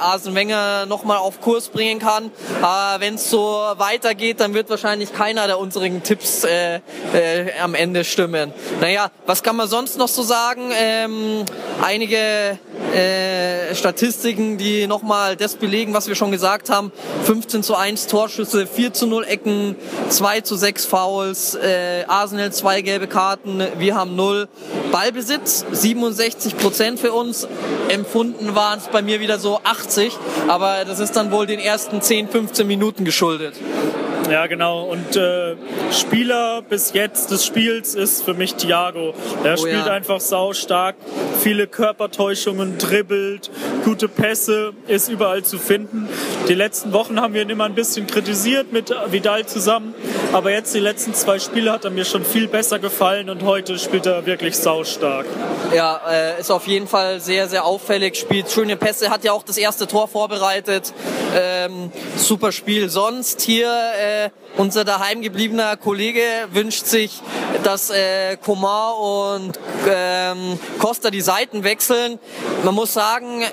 Arsene 0.00 0.34
Wenger 0.34 0.86
nochmal 0.86 1.18
auf 1.18 1.40
Kurs 1.40 1.68
bringen 1.68 1.98
kann. 1.98 2.30
Aber 2.62 3.00
wenn 3.00 3.16
es 3.16 3.30
so 3.30 3.38
weitergeht, 3.76 4.40
dann 4.40 4.54
wird 4.54 4.70
wahrscheinlich 4.70 5.12
keiner 5.12 5.46
der 5.46 5.58
unseren 5.58 6.02
Tipps 6.02 6.44
äh, 6.44 6.76
äh, 7.12 7.52
am 7.60 7.74
Ende 7.74 8.04
stimmen. 8.04 8.52
Naja, 8.80 9.10
was 9.26 9.42
kann 9.42 9.56
man 9.56 9.68
sonst 9.68 9.98
noch 9.98 10.08
so 10.08 10.22
sagen? 10.22 10.70
Ähm, 10.72 11.44
einige 11.82 12.58
äh, 12.94 13.74
Statistiken, 13.74 14.58
die 14.58 14.86
nochmal 14.86 15.36
das 15.36 15.56
belegen, 15.56 15.92
was 15.94 16.08
wir 16.08 16.14
schon 16.14 16.30
gesagt 16.30 16.70
haben. 16.70 16.92
15 17.26 17.64
zu 17.64 17.74
1 17.74 18.06
Torschüsse, 18.06 18.68
4 18.68 18.92
zu 18.92 19.08
0 19.08 19.24
Ecken, 19.24 19.74
2 20.10 20.42
zu 20.42 20.54
6 20.54 20.84
Fouls, 20.84 21.56
äh, 21.56 22.04
Arsenal 22.06 22.52
zwei 22.52 22.82
gelbe 22.82 23.08
Karten, 23.08 23.60
wir 23.78 23.96
haben 23.96 24.14
0. 24.14 24.46
Ballbesitz, 24.92 25.64
67 25.72 26.56
Prozent 26.56 27.00
für 27.00 27.12
uns. 27.12 27.48
Empfunden 27.88 28.54
waren 28.54 28.78
es 28.78 28.86
bei 28.86 29.02
mir 29.02 29.18
wieder 29.18 29.40
so 29.40 29.58
80, 29.64 30.16
aber 30.46 30.84
das 30.84 31.00
ist 31.00 31.16
dann 31.16 31.32
wohl 31.32 31.46
den 31.46 31.58
ersten 31.58 32.00
10, 32.00 32.28
15 32.28 32.64
Minuten 32.64 33.04
geschuldet. 33.04 33.54
Ja, 34.30 34.46
genau. 34.46 34.84
Und 34.84 35.16
äh, 35.16 35.54
Spieler 35.92 36.62
bis 36.62 36.92
jetzt 36.92 37.30
des 37.30 37.46
Spiels 37.46 37.94
ist 37.94 38.24
für 38.24 38.34
mich 38.34 38.54
Thiago. 38.56 39.14
Er 39.44 39.54
oh, 39.54 39.56
spielt 39.56 39.86
ja. 39.86 39.92
einfach 39.92 40.20
sau 40.20 40.52
stark, 40.52 40.96
viele 41.40 41.66
Körpertäuschungen, 41.66 42.78
dribbelt, 42.78 43.50
gute 43.84 44.08
Pässe, 44.08 44.72
ist 44.88 45.08
überall 45.08 45.44
zu 45.44 45.58
finden. 45.58 46.08
Die 46.48 46.54
letzten 46.54 46.92
Wochen 46.92 47.20
haben 47.20 47.34
wir 47.34 47.42
ihn 47.42 47.50
immer 47.50 47.64
ein 47.64 47.74
bisschen 47.74 48.06
kritisiert 48.06 48.72
mit 48.72 48.92
Vidal 49.10 49.46
zusammen, 49.46 49.94
aber 50.32 50.50
jetzt 50.50 50.74
die 50.74 50.80
letzten 50.80 51.14
zwei 51.14 51.38
Spiele 51.38 51.70
hat 51.70 51.84
er 51.84 51.90
mir 51.90 52.04
schon 52.04 52.24
viel 52.24 52.48
besser 52.48 52.78
gefallen 52.78 53.30
und 53.30 53.44
heute 53.44 53.78
spielt 53.78 54.06
er 54.06 54.26
wirklich 54.26 54.56
sau 54.56 54.82
stark. 54.84 55.26
Ja, 55.74 56.00
äh, 56.10 56.40
ist 56.40 56.50
auf 56.50 56.66
jeden 56.66 56.88
Fall 56.88 57.20
sehr, 57.20 57.48
sehr 57.48 57.64
auffällig, 57.64 58.16
spielt 58.16 58.50
schöne 58.50 58.76
Pässe, 58.76 59.10
hat 59.10 59.24
ja 59.24 59.32
auch 59.32 59.44
das 59.44 59.56
erste 59.56 59.86
Tor 59.86 60.08
vorbereitet. 60.08 60.92
Ähm, 61.36 61.90
super 62.16 62.50
Spiel. 62.52 62.88
Sonst 62.88 63.40
hier 63.42 63.68
äh, 63.68 64.15
unser 64.56 64.84
daheim 64.84 65.22
gebliebener 65.22 65.76
Kollege 65.76 66.22
wünscht 66.52 66.86
sich, 66.86 67.20
dass 67.62 67.90
äh, 67.90 68.36
Coman 68.36 68.94
und 68.94 69.60
ähm, 69.88 70.58
Costa 70.78 71.10
die 71.10 71.20
Seiten 71.20 71.64
wechseln. 71.64 72.18
Man 72.64 72.74
muss 72.74 72.94
sagen, 72.94 73.44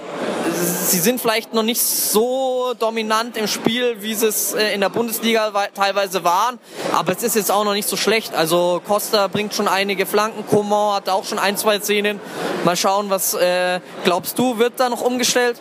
sie 0.54 1.00
sind 1.00 1.20
vielleicht 1.20 1.54
noch 1.54 1.64
nicht 1.64 1.82
so 1.82 2.74
dominant 2.78 3.38
im 3.38 3.48
Spiel, 3.48 3.98
wie 4.02 4.14
sie 4.14 4.28
es 4.28 4.54
äh, 4.54 4.74
in 4.74 4.82
der 4.82 4.90
Bundesliga 4.90 5.52
teilweise 5.74 6.24
waren, 6.24 6.60
aber 6.94 7.12
es 7.12 7.24
ist 7.24 7.36
jetzt 7.36 7.52
auch 7.52 7.64
noch 7.64 7.74
nicht 7.74 7.88
so 7.88 7.98
schlecht. 7.98 8.34
Also 8.34 8.82
Costa 8.86 9.28
bringt 9.28 9.54
schon 9.54 9.68
einige 9.68 10.06
Flanken, 10.06 10.46
Coman 10.48 10.96
hat 10.96 11.10
auch 11.10 11.26
schon 11.26 11.40
ein, 11.40 11.58
zwei 11.58 11.80
Szenen. 11.80 12.20
Mal 12.64 12.76
schauen, 12.76 13.10
was 13.10 13.34
äh, 13.34 13.80
glaubst 14.04 14.38
du, 14.40 14.58
wird 14.58 14.80
da 14.80 14.90
noch 14.90 15.02
umgestellt? 15.02 15.60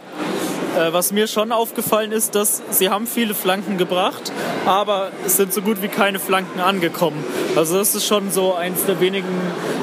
Äh, 0.76 0.92
was 0.92 1.12
mir 1.12 1.26
schon 1.26 1.52
aufgefallen 1.52 2.12
ist, 2.12 2.34
dass 2.34 2.62
sie 2.70 2.88
haben 2.88 3.06
viele 3.06 3.34
Flanken 3.34 3.76
gebracht, 3.76 4.32
aber 4.64 5.10
es 5.26 5.36
sind 5.36 5.52
so 5.52 5.60
gut 5.60 5.82
wie 5.82 5.88
keine 5.88 6.18
Flanken 6.18 6.60
angekommen. 6.60 7.22
Also 7.56 7.76
das 7.78 7.94
ist 7.94 8.06
schon 8.06 8.30
so 8.30 8.54
eins 8.54 8.86
der 8.86 9.00
wenigen 9.00 9.28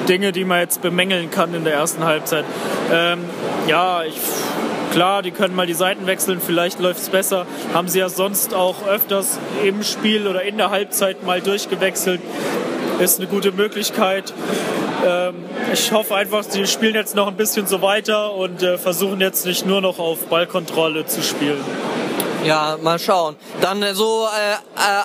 Dinge, 0.07 0.31
die 0.31 0.45
man 0.45 0.59
jetzt 0.59 0.81
bemängeln 0.81 1.29
kann 1.29 1.53
in 1.53 1.63
der 1.63 1.73
ersten 1.73 2.03
Halbzeit. 2.03 2.45
Ähm, 2.91 3.19
ja, 3.67 4.03
ich, 4.03 4.15
klar, 4.91 5.21
die 5.21 5.29
können 5.29 5.55
mal 5.55 5.67
die 5.67 5.75
Seiten 5.75 6.07
wechseln, 6.07 6.41
vielleicht 6.43 6.79
läuft 6.79 7.01
es 7.01 7.09
besser. 7.09 7.45
Haben 7.73 7.87
sie 7.87 7.99
ja 7.99 8.09
sonst 8.09 8.55
auch 8.55 8.87
öfters 8.87 9.37
im 9.63 9.83
Spiel 9.83 10.27
oder 10.27 10.41
in 10.41 10.57
der 10.57 10.71
Halbzeit 10.71 11.23
mal 11.23 11.39
durchgewechselt. 11.39 12.21
Ist 12.99 13.19
eine 13.19 13.27
gute 13.27 13.51
Möglichkeit. 13.51 14.33
Ähm, 15.05 15.35
ich 15.71 15.91
hoffe 15.91 16.15
einfach, 16.15 16.43
sie 16.43 16.67
spielen 16.67 16.95
jetzt 16.95 17.15
noch 17.15 17.27
ein 17.27 17.37
bisschen 17.37 17.65
so 17.65 17.81
weiter 17.81 18.33
und 18.33 18.61
äh, 18.61 18.77
versuchen 18.77 19.21
jetzt 19.21 19.45
nicht 19.45 19.65
nur 19.65 19.79
noch 19.79 19.99
auf 19.99 20.25
Ballkontrolle 20.25 21.05
zu 21.05 21.23
spielen. 21.23 21.63
Ja, 22.45 22.77
mal 22.81 22.99
schauen. 22.99 23.35
Dann 23.59 23.83
äh, 23.83 23.93
so 23.93 24.25
äh, 24.25 24.53
äh, 24.53 24.57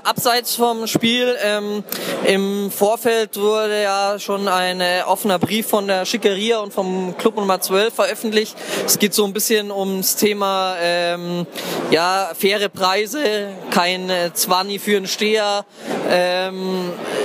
abseits 0.04 0.54
vom 0.54 0.86
Spiel, 0.86 1.36
ähm, 1.42 1.82
im 2.24 2.70
Vorfeld 2.70 3.36
wurde 3.36 3.82
ja 3.82 4.18
schon 4.20 4.46
ein 4.46 4.80
äh, 4.80 5.02
offener 5.04 5.40
Brief 5.40 5.66
von 5.66 5.88
der 5.88 6.04
Schickeria 6.04 6.58
und 6.58 6.72
vom 6.72 7.16
Club 7.18 7.36
Nummer 7.36 7.60
12 7.60 7.92
veröffentlicht. 7.92 8.56
Es 8.86 9.00
geht 9.00 9.14
so 9.14 9.24
ein 9.24 9.32
bisschen 9.32 9.72
ums 9.72 10.14
Thema 10.14 10.76
ähm, 10.80 11.46
ja, 11.90 12.30
faire 12.38 12.68
Preise, 12.68 13.48
kein 13.70 14.10
äh, 14.10 14.32
Zwanni 14.32 14.78
für 14.78 14.96
einen 14.96 15.08
Steher. 15.08 15.64
Ähm, 16.08 16.92
äh, 17.20 17.23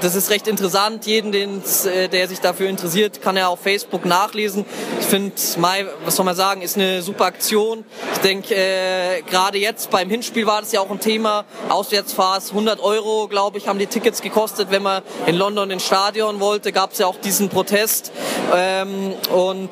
das 0.00 0.14
ist 0.14 0.30
recht 0.30 0.48
interessant. 0.48 1.06
Jeden, 1.06 1.32
den, 1.32 1.62
äh, 1.86 2.08
der 2.08 2.28
sich 2.28 2.40
dafür 2.40 2.68
interessiert, 2.68 3.22
kann 3.22 3.36
er 3.36 3.48
auf 3.48 3.60
Facebook 3.60 4.04
nachlesen. 4.04 4.64
Ich 5.00 5.06
finde, 5.06 5.32
was 6.04 6.16
soll 6.16 6.24
man 6.24 6.36
sagen, 6.36 6.62
ist 6.62 6.76
eine 6.76 7.02
super 7.02 7.26
Aktion. 7.26 7.84
Ich 8.12 8.18
denke, 8.18 8.54
äh, 8.54 9.22
gerade 9.22 9.58
jetzt 9.58 9.90
beim 9.90 10.10
Hinspiel 10.10 10.46
war 10.46 10.60
das 10.60 10.72
ja 10.72 10.80
auch 10.80 10.90
ein 10.90 11.00
Thema. 11.00 11.44
Auswärtsfahrt 11.68 12.44
100 12.50 12.80
Euro, 12.80 13.28
glaube 13.28 13.58
ich, 13.58 13.68
haben 13.68 13.78
die 13.78 13.86
Tickets 13.86 14.22
gekostet. 14.22 14.70
Wenn 14.70 14.82
man 14.82 15.02
in 15.26 15.36
London 15.36 15.70
ins 15.70 15.84
Stadion 15.84 16.40
wollte, 16.40 16.72
gab 16.72 16.92
es 16.92 16.98
ja 16.98 17.06
auch 17.06 17.16
diesen 17.16 17.48
Protest. 17.48 18.12
Ähm, 18.54 19.14
und 19.30 19.70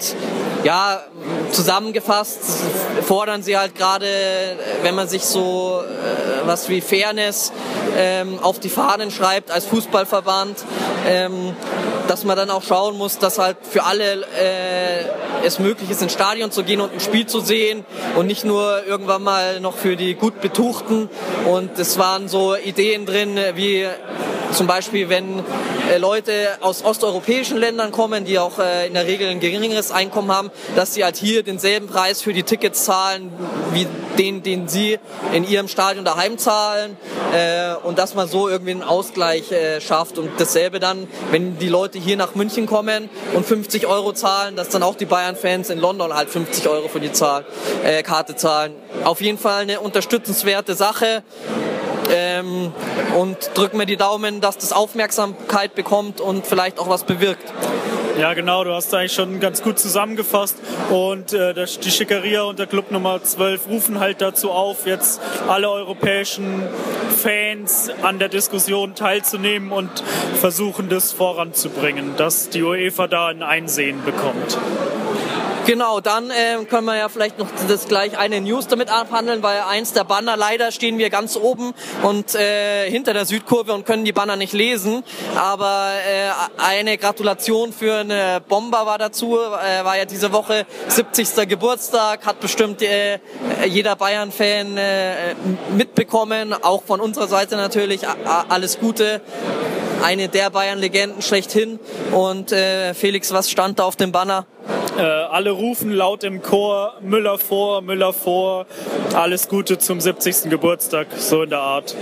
ja, 0.65 1.05
zusammengefasst 1.53 2.41
fordern 3.07 3.43
sie 3.43 3.57
halt 3.57 3.75
gerade, 3.75 4.07
wenn 4.83 4.95
man 4.95 5.09
sich 5.09 5.25
so 5.25 5.81
äh, 5.83 6.47
was 6.47 6.69
wie 6.69 6.81
Fairness 6.81 7.53
ähm, 7.97 8.39
auf 8.43 8.59
die 8.59 8.69
Fahnen 8.69 9.11
schreibt 9.11 9.51
als 9.51 9.67
Fußballverband, 10.07 10.65
ähm, 11.07 11.55
dass 12.09 12.25
man 12.25 12.37
dann 12.37 12.51
auch 12.51 12.63
schauen 12.63 12.97
muss, 12.97 13.19
dass 13.19 13.39
halt 13.39 13.59
für 13.69 13.85
alle 13.85 14.23
äh, 14.23 15.45
es 15.45 15.59
möglich 15.59 15.91
ist, 15.91 16.03
ins 16.03 16.13
Stadion 16.13 16.51
zu 16.51 16.63
gehen 16.63 16.81
und 16.81 16.93
ein 16.93 17.01
Spiel 17.01 17.27
zu 17.27 17.41
sehen 17.41 17.85
und 18.17 18.27
nicht 18.27 18.45
nur 18.45 18.85
irgendwann 18.87 19.23
mal 19.23 19.61
noch 19.61 19.77
für 19.77 19.97
die 19.97 20.15
gut 20.15 20.41
Betuchten. 20.41 21.09
Und 21.47 21.79
es 21.79 21.99
waren 21.99 22.29
so 22.29 22.57
Ideen 22.57 23.07
drin, 23.07 23.39
wie 23.55 23.87
zum 24.53 24.67
Beispiel, 24.67 25.09
wenn 25.09 25.45
äh, 25.91 25.99
Leute 25.99 26.33
aus 26.61 26.85
osteuropäischen 26.85 27.57
Ländern 27.59 27.93
kommen, 27.93 28.25
die 28.25 28.39
auch 28.39 28.59
äh, 28.59 28.87
in 28.87 28.95
der 28.95 29.07
Regel 29.07 29.29
ein 29.29 29.41
geringeres 29.41 29.91
Einkommen 29.91 30.33
haben, 30.33 30.51
dass 30.75 30.95
sie 30.95 31.05
halt 31.05 31.17
hier 31.17 31.43
denselben 31.43 31.87
Preis 31.87 32.23
für 32.23 32.33
die 32.33 32.43
Tickets 32.43 32.85
zahlen, 32.85 33.33
wie 33.73 33.87
den, 34.19 34.43
den 34.43 34.69
sie 34.69 34.99
in 35.33 35.47
ihrem 35.47 35.69
Stadion 35.69 36.05
daheim 36.05 36.39
zahlen 36.39 36.97
äh, 37.33 37.75
und 37.87 37.99
dass 37.99 38.15
man 38.15 38.29
so 38.29 38.49
irgendwie 38.49 38.73
einen 38.73 38.83
Ausgleich 38.83 39.53
äh, 39.53 39.81
schafft 39.81 40.19
und 40.19 40.31
dasselbe 40.39 40.81
dann, 40.81 41.07
wenn 41.31 41.59
die 41.59 41.69
Leute 41.69 41.99
hier 41.99 42.17
nach 42.17 42.35
München 42.35 42.67
kommen 42.67 43.09
und 43.35 43.47
50 43.47 43.87
Euro 43.87 44.13
zahlen, 44.13 44.57
dass 44.57 44.69
dann 44.71 44.83
auch 44.83 44.95
die 44.95 45.07
Bayern-Fans 45.07 45.71
in 45.71 45.79
London 45.79 46.15
halt 46.15 46.31
50 46.31 46.69
Euro 46.69 46.89
für 46.89 47.01
die 47.01 47.13
Zahl, 47.13 47.45
äh, 47.85 48.03
Karte 48.03 48.37
zahlen. 48.37 48.75
Auf 49.05 49.21
jeden 49.21 49.39
Fall 49.39 49.63
eine 49.63 49.81
unterstützenswerte 49.81 50.75
Sache. 50.75 51.23
Ähm, 52.11 52.73
und 53.19 53.37
drücken 53.55 53.79
wir 53.79 53.87
die 53.87 53.97
Daumen, 53.97 54.41
dass 54.41 54.59
das 54.59 54.73
Aufmerksamkeit 54.73 55.75
bekommt 55.75 56.21
und 56.21 56.47
vielleicht 56.47 56.79
auch 56.79 56.89
was 56.89 57.05
bewirkt. 57.05 57.53
Ja, 58.19 58.33
genau, 58.33 58.65
du 58.65 58.73
hast 58.73 58.95
eigentlich 58.95 59.13
schon 59.13 59.41
ganz 59.41 59.63
gut 59.63 59.79
zusammengefasst. 59.79 60.57
Und 60.89 61.35
äh, 61.35 61.53
die 61.53 61.91
Schickeria 61.91 62.45
und 62.45 62.59
der 62.59 62.67
Club 62.67 62.91
Nummer 62.91 63.23
12 63.23 63.69
rufen 63.69 64.01
halt 64.01 64.23
dazu 64.23 64.51
auf, 64.51 64.87
jetzt 64.87 65.21
alle 65.49 65.71
europäischen 65.71 66.63
Fans 67.15 67.91
an 68.01 68.19
der 68.19 68.31
Diskussion 68.31 68.95
teilzunehmen 68.95 69.71
und 69.71 69.91
versuchen, 70.41 70.89
das 70.89 71.13
voranzubringen, 71.13 72.17
dass 72.17 72.49
die 72.49 72.63
UEFA 72.63 73.07
da 73.07 73.27
ein 73.27 73.43
Einsehen 73.43 74.03
bekommt. 74.03 74.57
Genau, 75.67 75.99
dann 75.99 76.31
äh, 76.31 76.65
können 76.71 76.87
wir 76.87 76.97
ja 76.97 77.09
vielleicht 77.09 77.41
noch 77.41 77.49
das 77.67 77.89
gleich 77.89 78.17
eine 78.17 78.41
News 78.41 78.69
damit 78.69 78.89
abhandeln, 78.89 79.43
weil 79.43 79.63
eins 79.69 79.93
der 79.93 80.05
Banner, 80.05 80.37
leider 80.37 80.71
stehen 80.71 80.97
wir 80.97 81.11
ganz 81.11 81.37
oben 81.37 81.75
und 82.05 82.37
äh, 82.37 82.89
hinter 82.89 83.13
der 83.15 83.25
Südkurve 83.25 83.75
und 83.75 83.85
können 83.85 84.05
die 84.05 84.13
Banner 84.13 84.37
nicht 84.37 84.53
lesen. 84.53 85.03
Aber 85.35 85.91
äh, 86.07 86.63
eine 86.63 86.97
Gratulation 86.99 87.73
für 87.73 87.97
eine 87.97 88.41
Bomber 88.49 88.87
war 88.87 88.99
dazu, 88.99 89.39
äh, 89.39 89.85
war 89.85 89.99
ja 89.99 90.05
diese 90.05 90.31
Woche 90.31 90.67
70. 90.87 91.49
Geburtstag, 91.49 92.25
hat 92.25 92.39
bestimmt 92.39 92.81
äh, 92.83 93.19
jeder 93.67 93.97
Bayern-Fan 93.97 94.77
äh, 94.77 95.35
mitbekommen, 95.77 96.53
auch 96.53 96.85
von 96.85 97.01
unserer 97.01 97.27
Seite 97.27 97.57
natürlich 97.57 98.03
alles 98.49 98.79
Gute 98.79 99.21
eine 100.05 100.29
der 100.29 100.51
Bayern-Legenden 100.51 101.23
schlechthin. 101.23 101.81
Und 102.13 102.53
äh, 102.53 102.95
Felix, 102.95 103.33
was 103.33 103.51
stand 103.51 103.81
da 103.81 103.85
auf 103.85 103.97
dem 103.97 104.13
Banner? 104.13 104.47
Äh, 104.97 105.03
alle 105.03 105.51
rufen 105.51 105.93
laut 105.93 106.25
im 106.25 106.41
Chor 106.41 106.95
Müller 107.01 107.39
vor, 107.39 107.83
Müller 107.83 108.13
vor. 108.15 108.67
Alles 109.15 109.49
Gute 109.49 109.77
zum 109.79 110.01
70. 110.01 110.49
Geburtstag, 110.49 111.09
so 111.19 111.43
in 111.43 111.51
der 111.51 111.61
Art. 111.61 111.95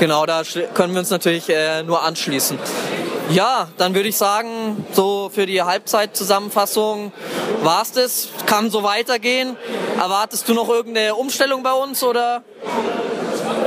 Genau, 0.00 0.24
da 0.24 0.42
können 0.74 0.94
wir 0.94 1.00
uns 1.00 1.10
natürlich 1.10 1.50
äh, 1.50 1.82
nur 1.82 2.02
anschließen. 2.02 2.58
Ja, 3.30 3.68
dann 3.76 3.94
würde 3.94 4.08
ich 4.08 4.16
sagen, 4.16 4.86
so 4.92 5.30
für 5.32 5.44
die 5.44 5.60
Halbzeitzusammenfassung 5.62 7.12
war 7.62 7.82
es 7.82 7.92
das. 7.92 8.28
Kann 8.46 8.70
so 8.70 8.82
weitergehen. 8.82 9.56
Erwartest 9.98 10.48
du 10.48 10.54
noch 10.54 10.70
irgendeine 10.70 11.14
Umstellung 11.14 11.62
bei 11.62 11.72
uns 11.72 12.02
oder? 12.02 12.42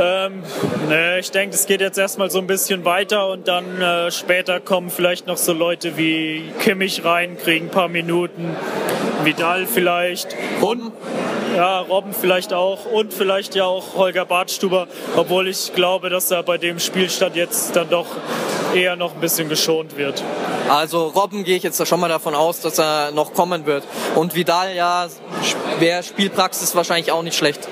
Ähm, 0.01 0.41
ne, 0.89 1.19
ich 1.19 1.29
denke, 1.29 1.53
es 1.53 1.67
geht 1.67 1.79
jetzt 1.79 1.99
erstmal 1.99 2.31
so 2.31 2.39
ein 2.39 2.47
bisschen 2.47 2.85
weiter 2.85 3.27
und 3.29 3.47
dann 3.47 3.79
äh, 3.79 4.09
später 4.09 4.59
kommen 4.59 4.89
vielleicht 4.89 5.27
noch 5.27 5.37
so 5.37 5.53
Leute 5.53 5.95
wie 5.95 6.51
Kimmich 6.59 7.05
rein, 7.05 7.37
kriegen 7.37 7.67
ein 7.67 7.71
paar 7.71 7.87
Minuten, 7.87 8.55
Vidal 9.23 9.67
vielleicht 9.67 10.35
und 10.59 10.91
ja, 11.55 11.81
Robben 11.81 12.13
vielleicht 12.13 12.51
auch 12.51 12.85
und 12.85 13.13
vielleicht 13.13 13.53
ja 13.53 13.65
auch 13.65 13.93
Holger 13.95 14.25
Bartstuber, 14.25 14.87
obwohl 15.15 15.47
ich 15.47 15.73
glaube, 15.75 16.09
dass 16.09 16.31
er 16.31 16.41
bei 16.41 16.57
dem 16.57 16.79
Spielstand 16.79 17.35
jetzt 17.35 17.75
dann 17.75 17.89
doch 17.89 18.07
eher 18.73 18.95
noch 18.95 19.13
ein 19.13 19.21
bisschen 19.21 19.49
geschont 19.49 19.97
wird. 19.97 20.23
Also 20.67 21.07
Robben 21.09 21.43
gehe 21.43 21.57
ich 21.57 21.63
jetzt 21.63 21.85
schon 21.85 21.99
mal 21.99 22.07
davon 22.07 22.33
aus, 22.33 22.61
dass 22.61 22.79
er 22.79 23.11
noch 23.11 23.33
kommen 23.33 23.67
wird. 23.67 23.83
Und 24.15 24.33
Vidal, 24.33 24.73
ja, 24.75 25.07
wäre 25.77 26.01
Spielpraxis 26.01 26.73
wahrscheinlich 26.73 27.11
auch 27.11 27.21
nicht 27.21 27.37
schlecht. 27.37 27.67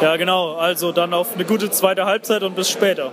Ja, 0.00 0.16
genau. 0.16 0.54
Also 0.54 0.92
dann 0.92 1.12
auf 1.12 1.34
eine 1.34 1.44
gute 1.44 1.70
zweite 1.70 2.04
Halbzeit 2.04 2.44
und 2.44 2.54
bis 2.54 2.70
später. 2.70 3.12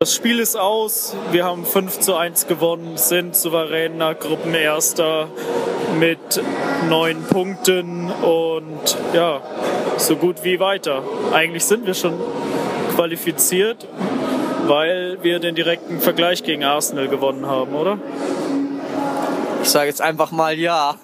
Das 0.00 0.14
Spiel 0.14 0.40
ist 0.40 0.56
aus. 0.56 1.14
Wir 1.30 1.44
haben 1.44 1.64
5 1.64 2.00
zu 2.00 2.16
1 2.16 2.48
gewonnen, 2.48 2.96
sind 2.96 3.36
souveräner 3.36 4.16
Gruppenerster 4.16 5.28
mit 5.98 6.42
neun 6.88 7.22
Punkten 7.22 8.10
und 8.10 8.98
ja, 9.12 9.40
so 9.96 10.16
gut 10.16 10.42
wie 10.42 10.58
weiter. 10.58 11.04
Eigentlich 11.32 11.64
sind 11.64 11.86
wir 11.86 11.94
schon 11.94 12.14
qualifiziert, 12.96 13.86
weil 14.66 15.18
wir 15.22 15.38
den 15.38 15.54
direkten 15.54 16.00
Vergleich 16.00 16.42
gegen 16.42 16.64
Arsenal 16.64 17.06
gewonnen 17.06 17.46
haben, 17.46 17.74
oder? 17.74 17.98
Ich 19.62 19.70
sage 19.70 19.86
jetzt 19.86 20.02
einfach 20.02 20.32
mal 20.32 20.58
ja. 20.58 20.96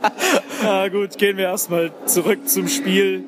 ja 0.64 0.88
gut, 0.88 1.18
gehen 1.18 1.36
wir 1.36 1.44
erstmal 1.44 1.92
zurück 2.06 2.48
zum 2.48 2.66
Spiel. 2.66 3.24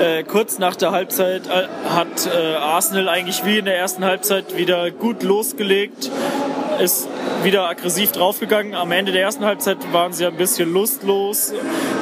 Äh, 0.00 0.22
kurz 0.22 0.58
nach 0.58 0.76
der 0.76 0.92
Halbzeit 0.92 1.48
äh, 1.48 1.66
hat 1.88 2.26
äh, 2.26 2.54
Arsenal 2.54 3.08
eigentlich 3.08 3.44
wie 3.44 3.58
in 3.58 3.64
der 3.64 3.76
ersten 3.76 4.04
Halbzeit 4.04 4.56
wieder 4.56 4.92
gut 4.92 5.24
losgelegt, 5.24 6.08
ist 6.78 7.08
wieder 7.42 7.68
aggressiv 7.68 8.12
draufgegangen. 8.12 8.76
Am 8.76 8.92
Ende 8.92 9.10
der 9.10 9.22
ersten 9.22 9.44
Halbzeit 9.44 9.78
waren 9.92 10.12
sie 10.12 10.24
ein 10.24 10.36
bisschen 10.36 10.72
lustlos 10.72 11.52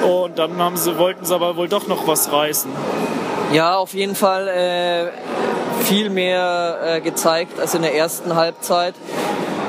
und 0.06 0.38
dann 0.38 0.58
haben 0.58 0.76
sie, 0.76 0.98
wollten 0.98 1.24
sie 1.24 1.34
aber 1.34 1.56
wohl 1.56 1.68
doch 1.68 1.86
noch 1.86 2.06
was 2.06 2.30
reißen. 2.30 2.70
Ja, 3.52 3.76
auf 3.76 3.94
jeden 3.94 4.14
Fall 4.14 4.48
äh, 4.48 5.84
viel 5.84 6.10
mehr 6.10 7.00
gezeigt 7.02 7.58
als 7.58 7.74
in 7.74 7.82
der 7.82 7.94
ersten 7.94 8.34
Halbzeit 8.34 8.94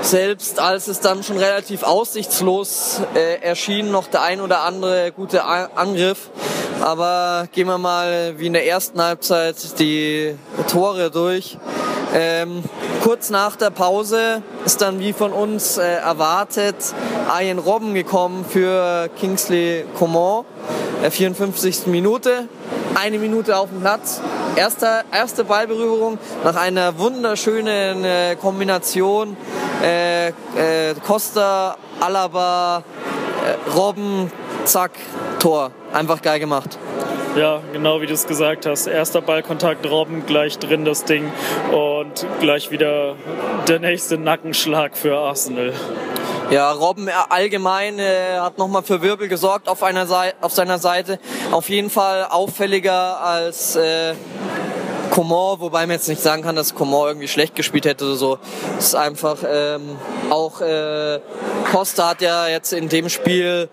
selbst 0.02 0.60
als 0.60 0.88
es 0.88 1.00
dann 1.00 1.24
schon 1.24 1.38
relativ 1.38 1.84
aussichtslos 1.84 3.02
äh, 3.14 3.42
erschien, 3.42 3.92
noch 3.92 4.08
der 4.08 4.22
ein 4.22 4.42
oder 4.42 4.62
andere 4.62 5.12
gute 5.12 5.44
Angriff. 5.44 6.30
Aber 6.82 7.48
gehen 7.52 7.68
wir 7.68 7.78
mal 7.78 8.36
wie 8.38 8.48
in 8.48 8.54
der 8.54 8.68
ersten 8.68 9.02
Halbzeit 9.02 9.80
die 9.80 10.36
Tore 10.70 11.12
durch. 11.12 11.58
Ähm, 12.14 12.64
kurz 13.04 13.30
nach 13.30 13.56
der 13.56 13.70
Pause 13.70 14.42
ist 14.66 14.82
dann 14.82 15.00
wie 15.00 15.14
von 15.14 15.34
uns 15.34 15.78
äh, 15.78 15.84
erwartet 15.84 16.76
Ian 17.40 17.60
Robben 17.60 17.94
gekommen 17.94 18.46
für 18.48 19.10
Kingsley 19.20 19.86
Coman. 19.98 20.46
Der 21.02 21.12
54. 21.12 21.88
Minute. 21.88 22.48
Eine 22.96 23.20
Minute 23.20 23.58
auf 23.58 23.70
dem 23.70 23.82
Platz. 23.82 24.22
Erste, 24.56 25.04
erste 25.12 25.44
Ballberührung 25.44 26.18
nach 26.44 26.56
einer 26.56 26.98
wunderschönen 26.98 28.04
äh, 28.04 28.36
Kombination. 28.42 29.38
Äh, 29.84 30.30
äh, 30.30 30.34
Costa, 31.06 31.78
Alaba, 32.00 32.84
äh, 33.46 33.78
Robben, 33.78 34.32
zack, 34.66 34.92
Tor. 35.40 35.72
Einfach 35.94 36.22
geil 36.22 36.40
gemacht. 36.40 36.78
Ja, 37.36 37.62
genau 37.72 38.02
wie 38.02 38.08
du 38.08 38.14
es 38.14 38.26
gesagt 38.26 38.66
hast. 38.66 38.88
Erster 38.88 39.22
Ballkontakt, 39.22 39.86
Robben, 39.88 40.26
gleich 40.26 40.58
drin 40.58 40.86
das 40.86 41.04
Ding 41.04 41.32
und 41.72 42.26
gleich 42.40 42.72
wieder 42.72 43.16
der 43.68 43.80
nächste 43.80 44.18
Nackenschlag 44.18 44.98
für 44.98 45.16
Arsenal. 45.18 45.72
Ja, 46.50 46.72
Robben 46.72 47.10
allgemein 47.30 48.00
äh, 48.00 48.40
hat 48.40 48.58
nochmal 48.58 48.82
für 48.82 49.02
Wirbel 49.04 49.28
gesorgt 49.28 49.68
auf, 49.70 49.84
einer 49.84 50.08
Seite, 50.08 50.36
auf 50.42 50.54
seiner 50.54 50.80
Seite. 50.80 51.20
Auf 51.52 51.70
jeden 51.70 51.90
Fall 51.90 52.26
auffälliger 52.30 53.22
als 53.22 53.76
äh, 53.76 54.16
Coman, 55.12 55.60
wobei 55.60 55.82
man 55.82 55.92
jetzt 55.92 56.08
nicht 56.08 56.22
sagen 56.22 56.44
kann, 56.44 56.56
dass 56.56 56.74
Coman 56.74 57.08
irgendwie 57.08 57.28
schlecht 57.28 57.54
gespielt 57.54 57.86
hätte 57.86 58.06
oder 58.06 58.16
so. 58.16 58.40
Es 58.80 58.88
ist 58.88 58.96
einfach 58.96 59.38
ähm, 59.48 59.98
auch 60.30 60.62
äh, 60.62 61.20
Costa 61.72 62.10
hat 62.10 62.22
ja 62.22 62.48
jetzt 62.48 62.72
in 62.72 62.88
dem 62.90 63.10
Spiel 63.10 63.70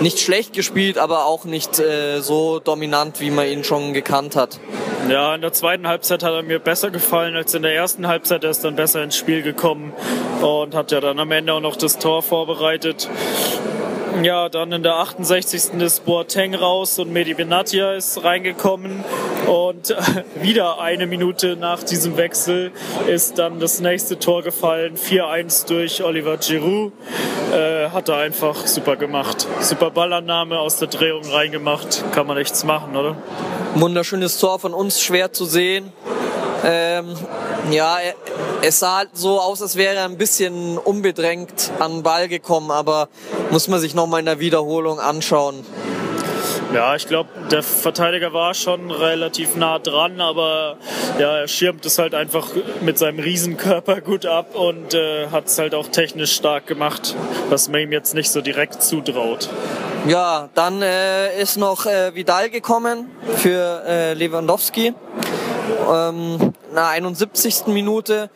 nicht 0.00 0.18
schlecht 0.18 0.52
gespielt, 0.52 0.98
aber 0.98 1.26
auch 1.26 1.44
nicht 1.44 1.78
äh, 1.78 2.20
so 2.20 2.60
dominant, 2.60 3.20
wie 3.20 3.30
man 3.30 3.46
ihn 3.46 3.64
schon 3.64 3.92
gekannt 3.92 4.36
hat. 4.36 4.58
Ja, 5.08 5.34
in 5.34 5.40
der 5.40 5.52
zweiten 5.52 5.86
Halbzeit 5.86 6.22
hat 6.22 6.32
er 6.32 6.42
mir 6.42 6.58
besser 6.58 6.90
gefallen 6.90 7.36
als 7.36 7.54
in 7.54 7.62
der 7.62 7.74
ersten 7.74 8.08
Halbzeit. 8.08 8.42
Er 8.42 8.50
ist 8.50 8.64
dann 8.64 8.74
besser 8.74 9.02
ins 9.02 9.16
Spiel 9.16 9.42
gekommen 9.42 9.92
und 10.42 10.74
hat 10.74 10.90
ja 10.90 11.00
dann 11.00 11.18
am 11.20 11.30
Ende 11.30 11.52
auch 11.52 11.60
noch 11.60 11.76
das 11.76 11.98
Tor 11.98 12.22
vorbereitet. 12.22 13.08
Ja, 14.22 14.48
dann 14.48 14.72
in 14.72 14.82
der 14.82 14.94
68. 14.96 15.74
ist 15.74 16.06
Boateng 16.06 16.54
raus 16.54 16.98
und 16.98 17.12
Medi 17.12 17.34
Benatia 17.34 17.92
ist 17.92 18.24
reingekommen. 18.24 19.04
Und 19.46 19.94
wieder 20.40 20.80
eine 20.80 21.06
Minute 21.06 21.56
nach 21.56 21.82
diesem 21.82 22.16
Wechsel 22.16 22.72
ist 23.06 23.38
dann 23.38 23.60
das 23.60 23.80
nächste 23.80 24.18
Tor 24.18 24.42
gefallen. 24.42 24.96
4-1 24.96 25.68
durch 25.68 26.02
Oliver 26.02 26.38
Giroud. 26.38 26.92
Äh, 27.52 27.90
hat 27.90 28.08
er 28.08 28.16
einfach 28.16 28.66
super 28.66 28.96
gemacht. 28.96 29.46
Super 29.60 29.90
Ballannahme 29.90 30.58
aus 30.58 30.78
der 30.78 30.88
Drehung 30.88 31.24
reingemacht. 31.30 32.04
Kann 32.12 32.26
man 32.26 32.38
nichts 32.38 32.64
machen, 32.64 32.96
oder? 32.96 33.16
Wunderschönes 33.74 34.38
Tor 34.38 34.58
von 34.58 34.72
uns, 34.72 35.02
schwer 35.02 35.32
zu 35.32 35.44
sehen. 35.44 35.92
Ähm, 36.68 37.14
ja, 37.70 37.98
es 38.60 38.80
sah 38.80 38.96
halt 38.96 39.10
so 39.12 39.40
aus, 39.40 39.62
als 39.62 39.76
wäre 39.76 39.94
er 39.94 40.04
ein 40.04 40.18
bisschen 40.18 40.78
unbedrängt 40.78 41.70
an 41.78 41.92
den 41.92 42.02
Ball 42.02 42.26
gekommen, 42.26 42.72
aber 42.72 43.08
muss 43.50 43.68
man 43.68 43.78
sich 43.78 43.94
nochmal 43.94 44.18
in 44.18 44.26
der 44.26 44.40
Wiederholung 44.40 44.98
anschauen. 44.98 45.64
Ja, 46.74 46.96
ich 46.96 47.06
glaube, 47.06 47.28
der 47.52 47.62
Verteidiger 47.62 48.32
war 48.32 48.52
schon 48.52 48.90
relativ 48.90 49.54
nah 49.54 49.78
dran, 49.78 50.20
aber 50.20 50.76
ja, 51.18 51.38
er 51.38 51.48
schirmt 51.48 51.86
es 51.86 51.98
halt 51.98 52.14
einfach 52.14 52.48
mit 52.80 52.98
seinem 52.98 53.20
Riesenkörper 53.20 54.00
gut 54.00 54.26
ab 54.26 54.56
und 54.56 54.92
äh, 54.92 55.28
hat 55.28 55.46
es 55.46 55.58
halt 55.58 55.72
auch 55.72 55.86
technisch 55.86 56.32
stark 56.32 56.66
gemacht, 56.66 57.14
was 57.48 57.68
man 57.68 57.82
ihm 57.82 57.92
jetzt 57.92 58.14
nicht 58.14 58.30
so 58.30 58.40
direkt 58.40 58.82
zutraut. 58.82 59.48
Ja, 60.08 60.48
dann 60.54 60.82
äh, 60.82 61.40
ist 61.40 61.56
noch 61.56 61.86
äh, 61.86 62.14
Vidal 62.14 62.50
gekommen 62.50 63.10
für 63.36 63.82
äh, 63.86 64.14
Lewandowski. 64.14 64.94
Ähm, 65.90 66.52
na 66.72 66.88
71. 66.88 67.66
Minute 67.66 68.30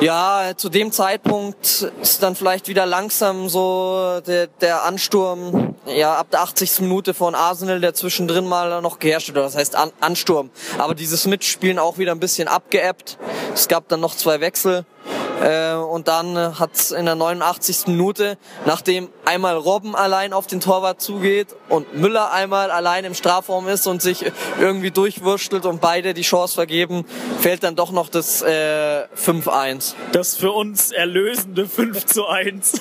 ja, 0.00 0.52
zu 0.56 0.70
dem 0.70 0.92
Zeitpunkt 0.92 1.92
ist 2.00 2.22
dann 2.22 2.34
vielleicht 2.34 2.68
wieder 2.68 2.86
langsam 2.86 3.50
so 3.50 4.20
der, 4.26 4.46
der 4.46 4.84
Ansturm, 4.84 5.74
ja, 5.84 6.16
ab 6.16 6.30
der 6.30 6.40
80. 6.40 6.80
Minute 6.80 7.12
von 7.12 7.34
Arsenal, 7.34 7.80
der 7.80 7.92
zwischendrin 7.92 8.46
mal 8.46 8.80
noch 8.80 8.98
geherrscht 8.98 9.28
hat, 9.28 9.36
das 9.36 9.56
heißt 9.56 9.76
An 9.76 9.92
Ansturm. 10.00 10.48
Aber 10.78 10.94
dieses 10.94 11.26
Mitspielen 11.26 11.78
auch 11.78 11.98
wieder 11.98 12.12
ein 12.12 12.20
bisschen 12.20 12.48
abgeebbt. 12.48 13.18
Es 13.52 13.68
gab 13.68 13.88
dann 13.88 14.00
noch 14.00 14.16
zwei 14.16 14.40
Wechsel. 14.40 14.86
Äh, 15.40 15.74
und 15.74 16.08
dann 16.08 16.58
hat's 16.58 16.90
in 16.90 17.06
der 17.06 17.14
89. 17.14 17.86
Minute, 17.86 18.36
nachdem 18.66 19.08
einmal 19.24 19.56
Robben 19.56 19.94
allein 19.94 20.32
auf 20.32 20.46
den 20.46 20.60
Torwart 20.60 21.00
zugeht 21.00 21.48
und 21.68 21.96
Müller 21.96 22.32
einmal 22.32 22.70
allein 22.70 23.04
im 23.04 23.14
Strafraum 23.14 23.68
ist 23.68 23.86
und 23.86 24.02
sich 24.02 24.30
irgendwie 24.60 24.90
durchwurschtelt 24.90 25.64
und 25.64 25.80
beide 25.80 26.14
die 26.14 26.22
Chance 26.22 26.54
vergeben, 26.54 27.04
fällt 27.40 27.62
dann 27.62 27.76
doch 27.76 27.90
noch 27.90 28.08
das 28.08 28.42
äh, 28.42 29.04
5-1. 29.16 29.94
Das 30.12 30.36
für 30.36 30.52
uns 30.52 30.92
erlösende 30.92 31.66
5 31.66 32.04
zu 32.06 32.26
1, 32.26 32.74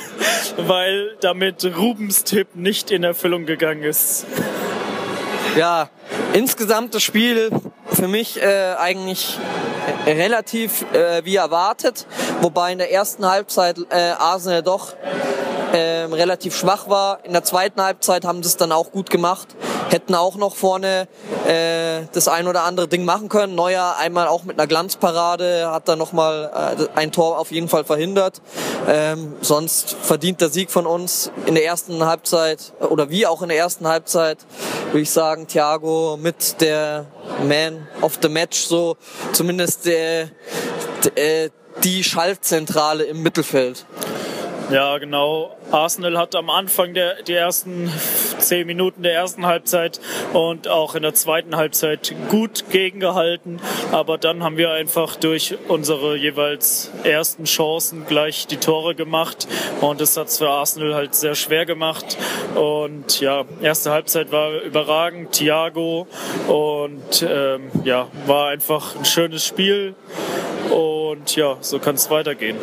weil 0.58 1.16
damit 1.22 1.64
Rubens 1.78 2.24
Tipp 2.24 2.50
nicht 2.56 2.92
in 2.92 3.04
Erfüllung 3.04 3.46
gegangen 3.46 3.84
ist. 3.84 4.26
Ja, 5.56 5.90
insgesamt 6.34 6.94
das 6.94 7.04
Spiel 7.04 7.50
für 8.00 8.08
mich 8.08 8.42
äh, 8.42 8.76
eigentlich 8.78 9.38
relativ 10.06 10.86
äh, 10.94 11.26
wie 11.26 11.36
erwartet, 11.36 12.08
wobei 12.42 12.72
in 12.72 12.78
der 12.78 12.94
ersten 12.94 13.26
Halbzeit 13.26 13.78
äh, 13.90 14.12
Arsenal 14.18 14.64
doch 14.64 14.94
äh, 15.74 16.06
relativ 16.06 16.56
schwach 16.56 16.90
war. 16.90 17.24
In 17.24 17.34
der 17.34 17.44
zweiten 17.44 17.82
Halbzeit 17.82 18.26
haben 18.26 18.44
sie 18.44 18.50
es 18.50 18.58
dann 18.58 18.72
auch 18.72 18.92
gut 18.92 19.10
gemacht, 19.10 19.48
hätten 19.90 20.16
auch 20.16 20.36
noch 20.36 20.56
vorne 20.56 21.08
äh, 21.48 22.06
das 22.14 22.28
ein 22.28 22.48
oder 22.48 22.64
andere 22.64 22.88
Ding 22.88 23.06
machen 23.06 23.30
können. 23.30 23.56
Neuer 23.56 23.96
einmal 23.98 24.28
auch 24.28 24.44
mit 24.44 24.60
einer 24.60 24.68
Glanzparade 24.68 25.70
hat 25.72 25.88
dann 25.88 26.00
nochmal 26.00 26.78
äh, 26.78 26.98
ein 26.98 27.12
Tor 27.12 27.40
auf 27.40 27.52
jeden 27.52 27.70
Fall 27.70 27.84
verhindert. 27.84 28.42
Ähm, 28.88 29.36
sonst 29.42 29.96
verdient 30.02 30.42
der 30.42 30.50
Sieg 30.50 30.72
von 30.72 30.86
uns 30.86 31.32
in 31.46 31.56
der 31.56 31.66
ersten 31.66 32.06
Halbzeit 32.06 32.74
oder 32.80 33.10
wie 33.10 33.28
auch 33.28 33.42
in 33.42 33.50
der 33.50 33.58
ersten 33.58 33.88
Halbzeit, 33.88 34.40
würde 34.88 35.02
ich 35.02 35.12
sagen, 35.12 35.48
Thiago 35.48 36.18
mit 36.22 36.62
der 36.62 37.06
Man 37.48 37.88
of 38.02 38.20
the 38.22 38.30
Match, 38.30 38.66
so 38.66 38.98
zumindest 39.34 39.88
äh, 39.88 40.28
die 41.84 42.04
Schaltzentrale 42.04 43.04
im 43.04 43.24
Mittelfeld. 43.24 43.86
Ja, 44.72 45.00
genau. 45.00 45.58
Arsenal 45.72 46.16
hat 46.20 46.36
am 46.36 46.52
Anfang 46.52 46.94
der 46.94 47.24
die 47.24 47.34
ersten 47.34 47.92
zehn 48.38 48.68
Minuten 48.68 49.02
der 49.02 49.16
ersten 49.16 49.48
Halbzeit 49.48 50.00
und 50.34 50.68
auch 50.68 50.94
in 50.94 51.02
der 51.02 51.16
zweiten 51.16 51.56
Halbzeit 51.56 52.14
gut 52.30 52.66
gegengehalten. 52.70 53.60
Aber 53.92 54.20
dann 54.20 54.44
haben 54.44 54.58
wir 54.58 54.72
einfach 54.72 55.16
durch 55.16 55.58
unsere 55.68 56.16
jeweils 56.16 56.92
ersten 57.04 57.46
Chancen 57.46 58.06
gleich 58.06 58.46
die 58.46 58.58
Tore 58.58 58.94
gemacht 58.94 59.48
und 59.82 60.02
das 60.02 60.16
hat 60.16 60.28
es 60.28 60.38
für 60.38 60.50
Arsenal 60.50 60.94
halt 60.94 61.16
sehr 61.16 61.34
schwer 61.34 61.66
gemacht. 61.66 62.18
Und 62.54 63.22
ja, 63.22 63.46
erste 63.64 63.90
Halbzeit 63.90 64.32
war 64.32 64.62
überragend, 64.62 65.32
Thiago 65.32 66.06
und 66.48 67.26
ähm, 67.28 67.72
ja, 67.86 68.08
war 68.28 68.50
einfach 68.50 68.96
ein 68.96 69.06
schönes 69.06 69.44
Spiel. 69.44 69.96
Und 70.70 70.99
ja, 71.28 71.58
so 71.62 71.80
kann 71.80 71.96
es 71.96 72.10
weitergehen. 72.10 72.58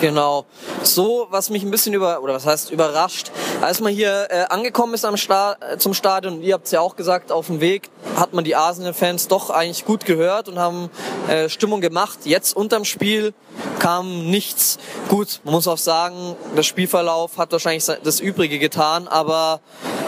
Genau. 0.00 0.46
So, 0.82 1.26
was 1.30 1.50
mich 1.50 1.62
ein 1.62 1.70
bisschen 1.70 1.92
über, 1.94 2.22
oder 2.22 2.34
was 2.34 2.46
heißt 2.46 2.70
überrascht, 2.70 3.30
als 3.60 3.80
man 3.80 3.92
hier 3.92 4.28
äh, 4.30 4.44
angekommen 4.48 4.94
ist 4.94 5.04
am 5.04 5.16
Sta 5.16 5.56
zum 5.78 5.94
Stadion, 5.94 6.42
ihr 6.42 6.54
habt 6.54 6.66
es 6.66 6.72
ja 6.72 6.80
auch 6.80 6.96
gesagt, 6.96 7.32
auf 7.32 7.46
dem 7.46 7.60
Weg 7.60 7.90
hat 8.16 8.32
man 8.32 8.44
die 8.44 8.56
Arsenal-Fans 8.56 9.28
doch 9.28 9.50
eigentlich 9.50 9.84
gut 9.84 10.04
gehört 10.06 10.48
und 10.48 10.58
haben 10.58 10.90
äh, 11.28 11.48
Stimmung 11.48 11.80
gemacht. 11.80 12.20
Jetzt 12.24 12.56
unterm 12.56 12.84
Spiel 12.84 13.34
kam 13.78 14.30
nichts. 14.30 14.78
Gut, 15.08 15.40
man 15.44 15.54
muss 15.54 15.68
auch 15.68 15.78
sagen, 15.78 16.36
der 16.56 16.62
Spielverlauf 16.62 17.38
hat 17.38 17.52
wahrscheinlich 17.52 17.84
das 17.84 18.20
Übrige 18.20 18.58
getan, 18.58 19.08
aber 19.08 19.60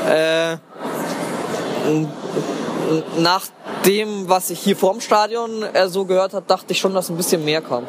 äh, 0.09 0.57
nach 3.19 3.47
dem, 3.87 4.29
was 4.29 4.51
ich 4.51 4.61
hier 4.61 4.77
vorm 4.77 5.01
Stadion 5.01 5.62
äh, 5.62 5.88
so 5.88 6.05
gehört 6.05 6.35
habe, 6.35 6.45
dachte 6.47 6.73
ich 6.73 6.79
schon, 6.79 6.95
dass 6.95 7.09
ein 7.09 7.16
bisschen 7.16 7.45
mehr 7.45 7.61
kommt. 7.61 7.88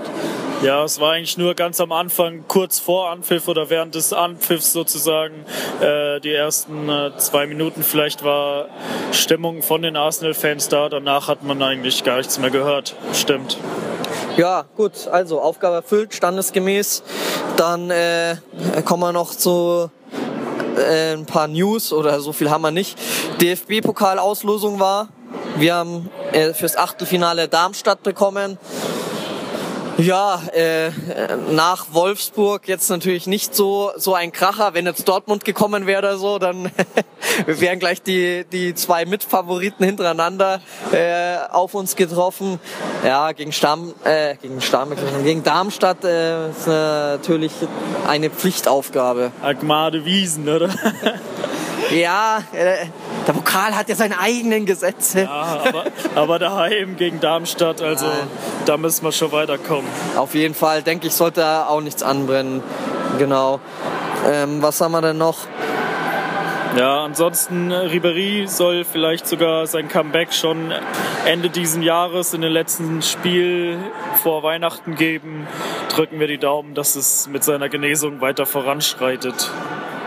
Ja, 0.64 0.84
es 0.86 1.02
war 1.02 1.12
eigentlich 1.12 1.38
nur 1.38 1.56
ganz 1.56 1.82
am 1.82 1.92
Anfang, 1.92 2.46
kurz 2.48 2.80
vor 2.80 3.10
Anpfiff 3.10 3.50
oder 3.50 3.70
während 3.70 3.96
des 3.96 4.14
Anpfiffs 4.14 4.72
sozusagen, 4.72 5.46
äh, 5.82 6.22
die 6.22 6.32
ersten 6.32 6.88
äh, 6.88 7.12
zwei 7.18 7.48
Minuten 7.48 7.84
vielleicht 7.84 8.24
war 8.24 8.70
Stimmung 9.12 9.62
von 9.62 9.82
den 9.82 9.98
Arsenal-Fans 9.98 10.70
da. 10.70 10.88
Danach 10.88 11.28
hat 11.28 11.44
man 11.44 11.62
eigentlich 11.62 12.06
gar 12.06 12.18
nichts 12.18 12.40
mehr 12.40 12.50
gehört. 12.50 12.96
Stimmt. 13.12 13.58
Ja, 14.38 14.64
gut, 14.78 15.08
also 15.12 15.42
Aufgabe 15.42 15.76
erfüllt, 15.76 16.14
standesgemäß. 16.14 17.04
Dann 17.58 17.90
äh, 17.92 18.38
kommen 18.86 19.04
wir 19.04 19.12
noch 19.12 19.36
zu 19.36 19.92
äh, 20.78 21.14
ein 21.14 21.26
paar 21.26 21.48
News 21.48 21.92
oder 21.92 22.20
so 22.22 22.32
viel 22.32 22.50
haben 22.50 22.62
wir 22.62 22.72
nicht. 22.72 22.98
DFB-Pokalauslosung 23.42 24.80
war. 24.80 25.10
Wir 25.56 25.76
haben 25.76 26.10
äh, 26.32 26.54
fürs 26.54 26.76
Achtelfinale 26.76 27.48
Darmstadt 27.48 28.04
bekommen. 28.04 28.58
Ja, 29.98 30.42
äh, 30.54 30.90
nach 31.52 31.88
Wolfsburg 31.92 32.68
jetzt 32.68 32.90
natürlich 32.90 33.28
nicht 33.28 33.54
so 33.54 33.92
so 33.96 34.16
ein 34.16 34.32
Kracher. 34.32 34.74
Wenn 34.74 34.88
jetzt 34.88 35.08
Dortmund 35.08 35.46
gekommen 35.46 35.86
wäre 35.86 36.00
oder 36.00 36.18
so, 36.18 36.40
dann 36.40 36.72
wären 37.46 37.78
gleich 37.78 38.02
die 38.02 38.44
die 38.52 38.74
zwei 38.74 39.06
Mitfavoriten 39.06 39.86
hintereinander 39.86 40.62
äh, 40.92 41.38
auf 41.52 41.76
uns 41.76 41.96
getroffen. 41.96 42.60
Ja, 43.06 43.34
gegen 43.34 43.52
Stamm, 43.52 43.94
äh, 44.04 44.36
gegen 44.38 44.62
Stamm, 44.62 44.94
gegen 45.24 45.44
Darmstadt 45.44 46.04
äh, 46.04 46.50
ist 46.50 46.66
natürlich 46.66 47.54
eine 48.08 48.32
Pflichtaufgabe. 48.32 49.32
Agmade 49.44 50.06
Wiesen, 50.06 50.50
oder? 50.50 50.70
ja, 51.94 52.44
äh, 52.54 52.88
der 53.28 53.34
Pokal 53.34 53.76
hat 53.76 53.90
ja 53.90 53.96
seine 53.96 54.20
eigenen 54.20 54.66
Gesetze. 54.66 55.24
Ja, 55.24 55.62
aber, 55.66 55.86
aber 56.16 56.40
daheim 56.40 56.96
gegen 56.98 57.20
Darmstadt, 57.20 57.82
also 57.82 58.06
Nein. 58.06 58.16
da 58.66 58.78
müssen 58.78 59.04
wir 59.06 59.12
schon 59.12 59.32
weiterkommen. 59.32 59.90
Auf 60.16 60.36
jeden 60.36 60.56
Fall, 60.56 60.84
denke 60.84 61.08
ich, 61.08 61.14
sollte 61.14 61.42
da 61.42 61.68
auch 61.68 61.82
nichts 61.82 62.04
anbrennen. 62.04 62.62
Genau. 63.18 63.60
Ähm, 64.26 64.62
was 64.62 64.80
haben 64.82 64.92
wir 64.92 65.02
denn 65.02 65.18
noch? 65.18 65.40
Ja, 66.78 67.04
ansonsten 67.04 67.70
äh, 67.70 67.76
Ribery 67.76 68.48
soll 68.48 68.84
vielleicht 68.84 69.28
sogar 69.28 69.68
sein 69.68 69.90
Comeback 69.90 70.34
schon 70.34 70.74
Ende 71.24 71.52
diesen 71.52 71.84
Jahres 71.84 72.34
in 72.34 72.42
den 72.42 72.52
letzten 72.52 73.04
Spiel 73.04 73.78
vor 74.24 74.42
Weihnachten 74.42 74.96
geben. 74.96 75.46
Drücken 75.90 76.20
wir 76.20 76.26
die 76.26 76.40
Daumen, 76.40 76.74
dass 76.74 76.96
es 76.96 77.28
mit 77.28 77.44
seiner 77.44 77.70
Genesung 77.70 78.22
weiter 78.22 78.48
voranschreitet. 78.48 79.52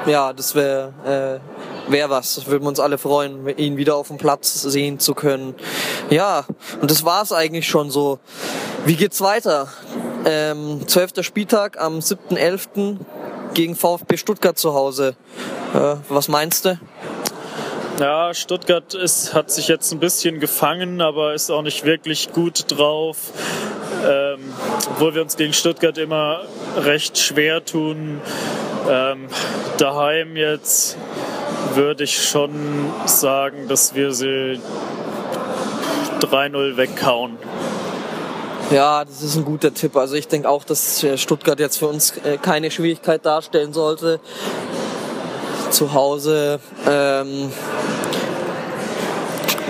Ja, 0.07 0.33
das 0.33 0.55
wäre 0.55 1.41
äh, 1.89 1.91
wäre 1.91 2.11
was. 2.11 2.47
Würden 2.47 2.65
wir 2.65 2.69
uns 2.69 2.81
alle 2.81 2.99
freuen, 2.99 3.47
ihn 3.59 3.77
wieder 3.77 3.97
auf 3.97 4.09
dem 4.09 4.19
Platz 4.19 4.63
sehen 4.63 4.99
zu 4.99 5.15
können. 5.15 5.55
Ja, 6.11 6.45
und 6.81 6.91
das 6.91 7.05
war's 7.05 7.33
eigentlich 7.33 7.67
schon 7.69 7.91
so. 7.91 8.19
Wie 8.85 8.97
geht's 8.97 9.21
weiter? 9.21 9.69
Ähm, 10.25 10.87
12. 10.87 11.25
Spieltag 11.25 11.81
am 11.81 11.99
7.11. 11.99 12.97
gegen 13.55 13.77
VfB 13.77 14.17
Stuttgart 14.17 14.59
zu 14.59 14.75
Hause. 14.75 15.17
Äh, 15.75 15.97
was 16.09 16.29
meinst 16.29 16.65
du? 16.65 16.79
Ja, 18.01 18.35
Stuttgart 18.35 18.93
ist, 18.93 19.33
hat 19.33 19.51
sich 19.51 19.69
jetzt 19.69 19.91
ein 19.91 20.01
bisschen 20.01 20.39
gefangen, 20.39 21.01
aber 21.01 21.33
ist 21.33 21.51
auch 21.51 21.63
nicht 21.63 21.85
wirklich 21.85 22.31
gut 22.33 22.65
drauf. 22.69 23.17
Ähm, 24.07 24.53
obwohl 24.91 25.15
wir 25.15 25.23
uns 25.23 25.37
gegen 25.37 25.55
Stuttgart 25.55 25.97
immer 25.97 26.43
recht 26.77 27.17
schwer 27.17 27.65
tun. 27.65 28.21
Ähm, 28.89 29.27
daheim 29.79 30.37
jetzt 30.37 30.97
würde 31.75 32.05
ich 32.05 32.29
schon 32.29 32.93
sagen, 33.07 33.69
dass 33.69 33.95
wir 33.95 34.13
sie 34.13 34.61
3-0 36.21 36.77
weghauen. 36.77 37.39
Ja, 38.71 39.05
das 39.05 39.23
ist 39.23 39.37
ein 39.37 39.45
guter 39.45 39.73
Tipp. 39.73 39.97
Also 39.97 40.15
ich 40.15 40.27
denke 40.27 40.49
auch, 40.49 40.65
dass 40.65 41.05
Stuttgart 41.17 41.61
jetzt 41.61 41.79
für 41.79 41.87
uns 41.87 42.17
äh, 42.19 42.37
keine 42.37 42.71
Schwierigkeit 42.71 43.25
darstellen 43.25 43.73
sollte. 43.73 44.21
Zu 45.71 45.93
Hause. 45.93 46.59
Ähm, 46.89 47.53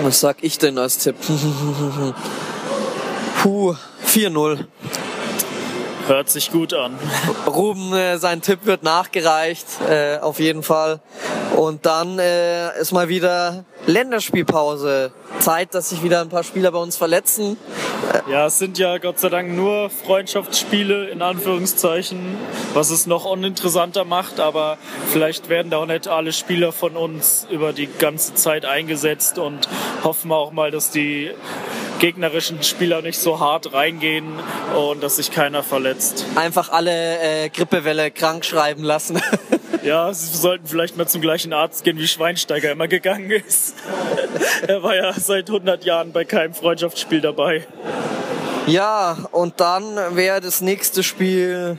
was 0.01 0.19
sag 0.19 0.37
ich 0.41 0.57
denn 0.57 0.77
als 0.77 0.99
Tipp? 0.99 1.15
Puh, 3.41 3.75
4-0. 4.05 4.65
Hört 6.07 6.29
sich 6.29 6.51
gut 6.51 6.73
an. 6.73 6.97
Ruben, 7.47 7.93
äh, 7.93 8.17
sein 8.17 8.41
Tipp 8.41 8.59
wird 8.63 8.81
nachgereicht, 8.83 9.65
äh, 9.89 10.17
auf 10.19 10.39
jeden 10.39 10.63
Fall. 10.63 11.01
Und 11.55 11.85
dann 11.85 12.17
äh, 12.17 12.79
ist 12.79 12.93
mal 12.93 13.09
wieder 13.09 13.65
Länderspielpause. 13.87 15.11
Zeit, 15.39 15.73
dass 15.75 15.89
sich 15.89 16.03
wieder 16.03 16.21
ein 16.21 16.29
paar 16.29 16.43
Spieler 16.43 16.71
bei 16.71 16.79
uns 16.79 16.97
verletzen. 16.97 17.57
Ja, 18.29 18.47
es 18.47 18.57
sind 18.57 18.77
ja 18.77 18.97
Gott 18.97 19.19
sei 19.19 19.29
Dank 19.29 19.55
nur 19.55 19.89
Freundschaftsspiele 19.89 21.09
in 21.09 21.21
Anführungszeichen, 21.21 22.37
was 22.73 22.89
es 22.89 23.05
noch 23.05 23.25
uninteressanter 23.25 24.05
macht, 24.05 24.39
aber 24.39 24.77
vielleicht 25.11 25.49
werden 25.49 25.69
da 25.69 25.77
auch 25.77 25.85
nicht 25.85 26.07
alle 26.07 26.33
Spieler 26.33 26.71
von 26.71 26.95
uns 26.95 27.47
über 27.49 27.73
die 27.73 27.87
ganze 27.87 28.33
Zeit 28.33 28.65
eingesetzt 28.65 29.37
und 29.37 29.67
hoffen 30.03 30.29
wir 30.29 30.37
auch 30.37 30.51
mal, 30.51 30.71
dass 30.71 30.91
die 30.91 31.31
gegnerischen 31.99 32.63
Spieler 32.63 33.01
nicht 33.01 33.19
so 33.19 33.39
hart 33.39 33.73
reingehen 33.73 34.39
und 34.75 35.01
dass 35.01 35.17
sich 35.17 35.31
keiner 35.31 35.63
verletzt. 35.63 36.25
Einfach 36.35 36.69
alle 36.69 37.19
äh, 37.19 37.49
Grippewelle 37.49 38.11
krank 38.11 38.45
schreiben 38.45 38.83
lassen. 38.83 39.21
Ja, 39.83 40.13
sie 40.13 40.35
sollten 40.35 40.67
vielleicht 40.67 40.97
mal 40.97 41.07
zum 41.07 41.21
gleichen 41.21 41.53
Arzt 41.53 41.85
gehen, 41.85 41.97
wie 41.97 42.07
Schweinsteiger 42.09 42.71
immer 42.71 42.89
gegangen 42.89 43.31
ist. 43.31 43.73
er 44.67 44.83
war 44.83 44.95
ja 44.95 45.13
seit 45.13 45.47
100 45.47 45.85
Jahren 45.85 46.11
bei 46.11 46.25
keinem 46.25 46.53
Freundschaftsspiel 46.53 47.21
dabei. 47.21 47.65
Ja, 48.65 49.17
und 49.31 49.61
dann 49.61 49.95
wäre 50.17 50.41
das 50.41 50.59
nächste 50.59 51.03
Spiel 51.03 51.77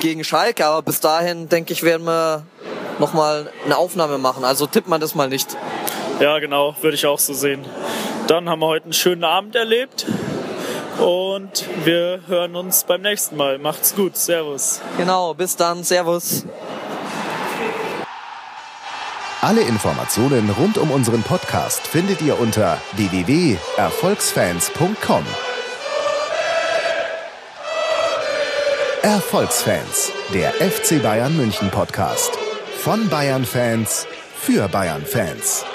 gegen 0.00 0.24
Schalke, 0.24 0.66
aber 0.66 0.82
bis 0.82 0.98
dahin, 0.98 1.48
denke 1.48 1.72
ich, 1.72 1.84
werden 1.84 2.04
wir 2.04 2.44
nochmal 2.98 3.52
eine 3.64 3.76
Aufnahme 3.76 4.18
machen. 4.18 4.44
Also 4.44 4.66
tippt 4.66 4.88
man 4.88 5.00
das 5.00 5.14
mal 5.14 5.28
nicht. 5.28 5.56
Ja, 6.18 6.40
genau, 6.40 6.74
würde 6.80 6.96
ich 6.96 7.06
auch 7.06 7.20
so 7.20 7.34
sehen. 7.34 7.64
Dann 8.26 8.48
haben 8.48 8.60
wir 8.60 8.68
heute 8.68 8.84
einen 8.84 8.94
schönen 8.94 9.24
Abend 9.24 9.54
erlebt 9.54 10.06
und 10.98 11.66
wir 11.84 12.20
hören 12.26 12.56
uns 12.56 12.84
beim 12.84 13.02
nächsten 13.02 13.36
Mal. 13.36 13.58
Macht's 13.58 13.94
gut, 13.94 14.16
Servus. 14.16 14.80
Genau, 14.96 15.34
bis 15.34 15.56
dann, 15.56 15.84
Servus. 15.84 16.46
Alle 19.42 19.60
Informationen 19.60 20.48
rund 20.58 20.78
um 20.78 20.90
unseren 20.90 21.22
Podcast 21.22 21.86
findet 21.86 22.22
ihr 22.22 22.40
unter 22.40 22.80
www.erfolgsfans.com. 22.92 25.26
Erfolgsfans, 29.02 30.12
der 30.32 30.52
FC 30.52 31.02
Bayern 31.02 31.36
München 31.36 31.70
Podcast. 31.70 32.30
Von 32.78 33.10
Bayern 33.10 33.44
Fans 33.44 34.06
für 34.34 34.66
Bayern 34.68 35.04
Fans. 35.04 35.66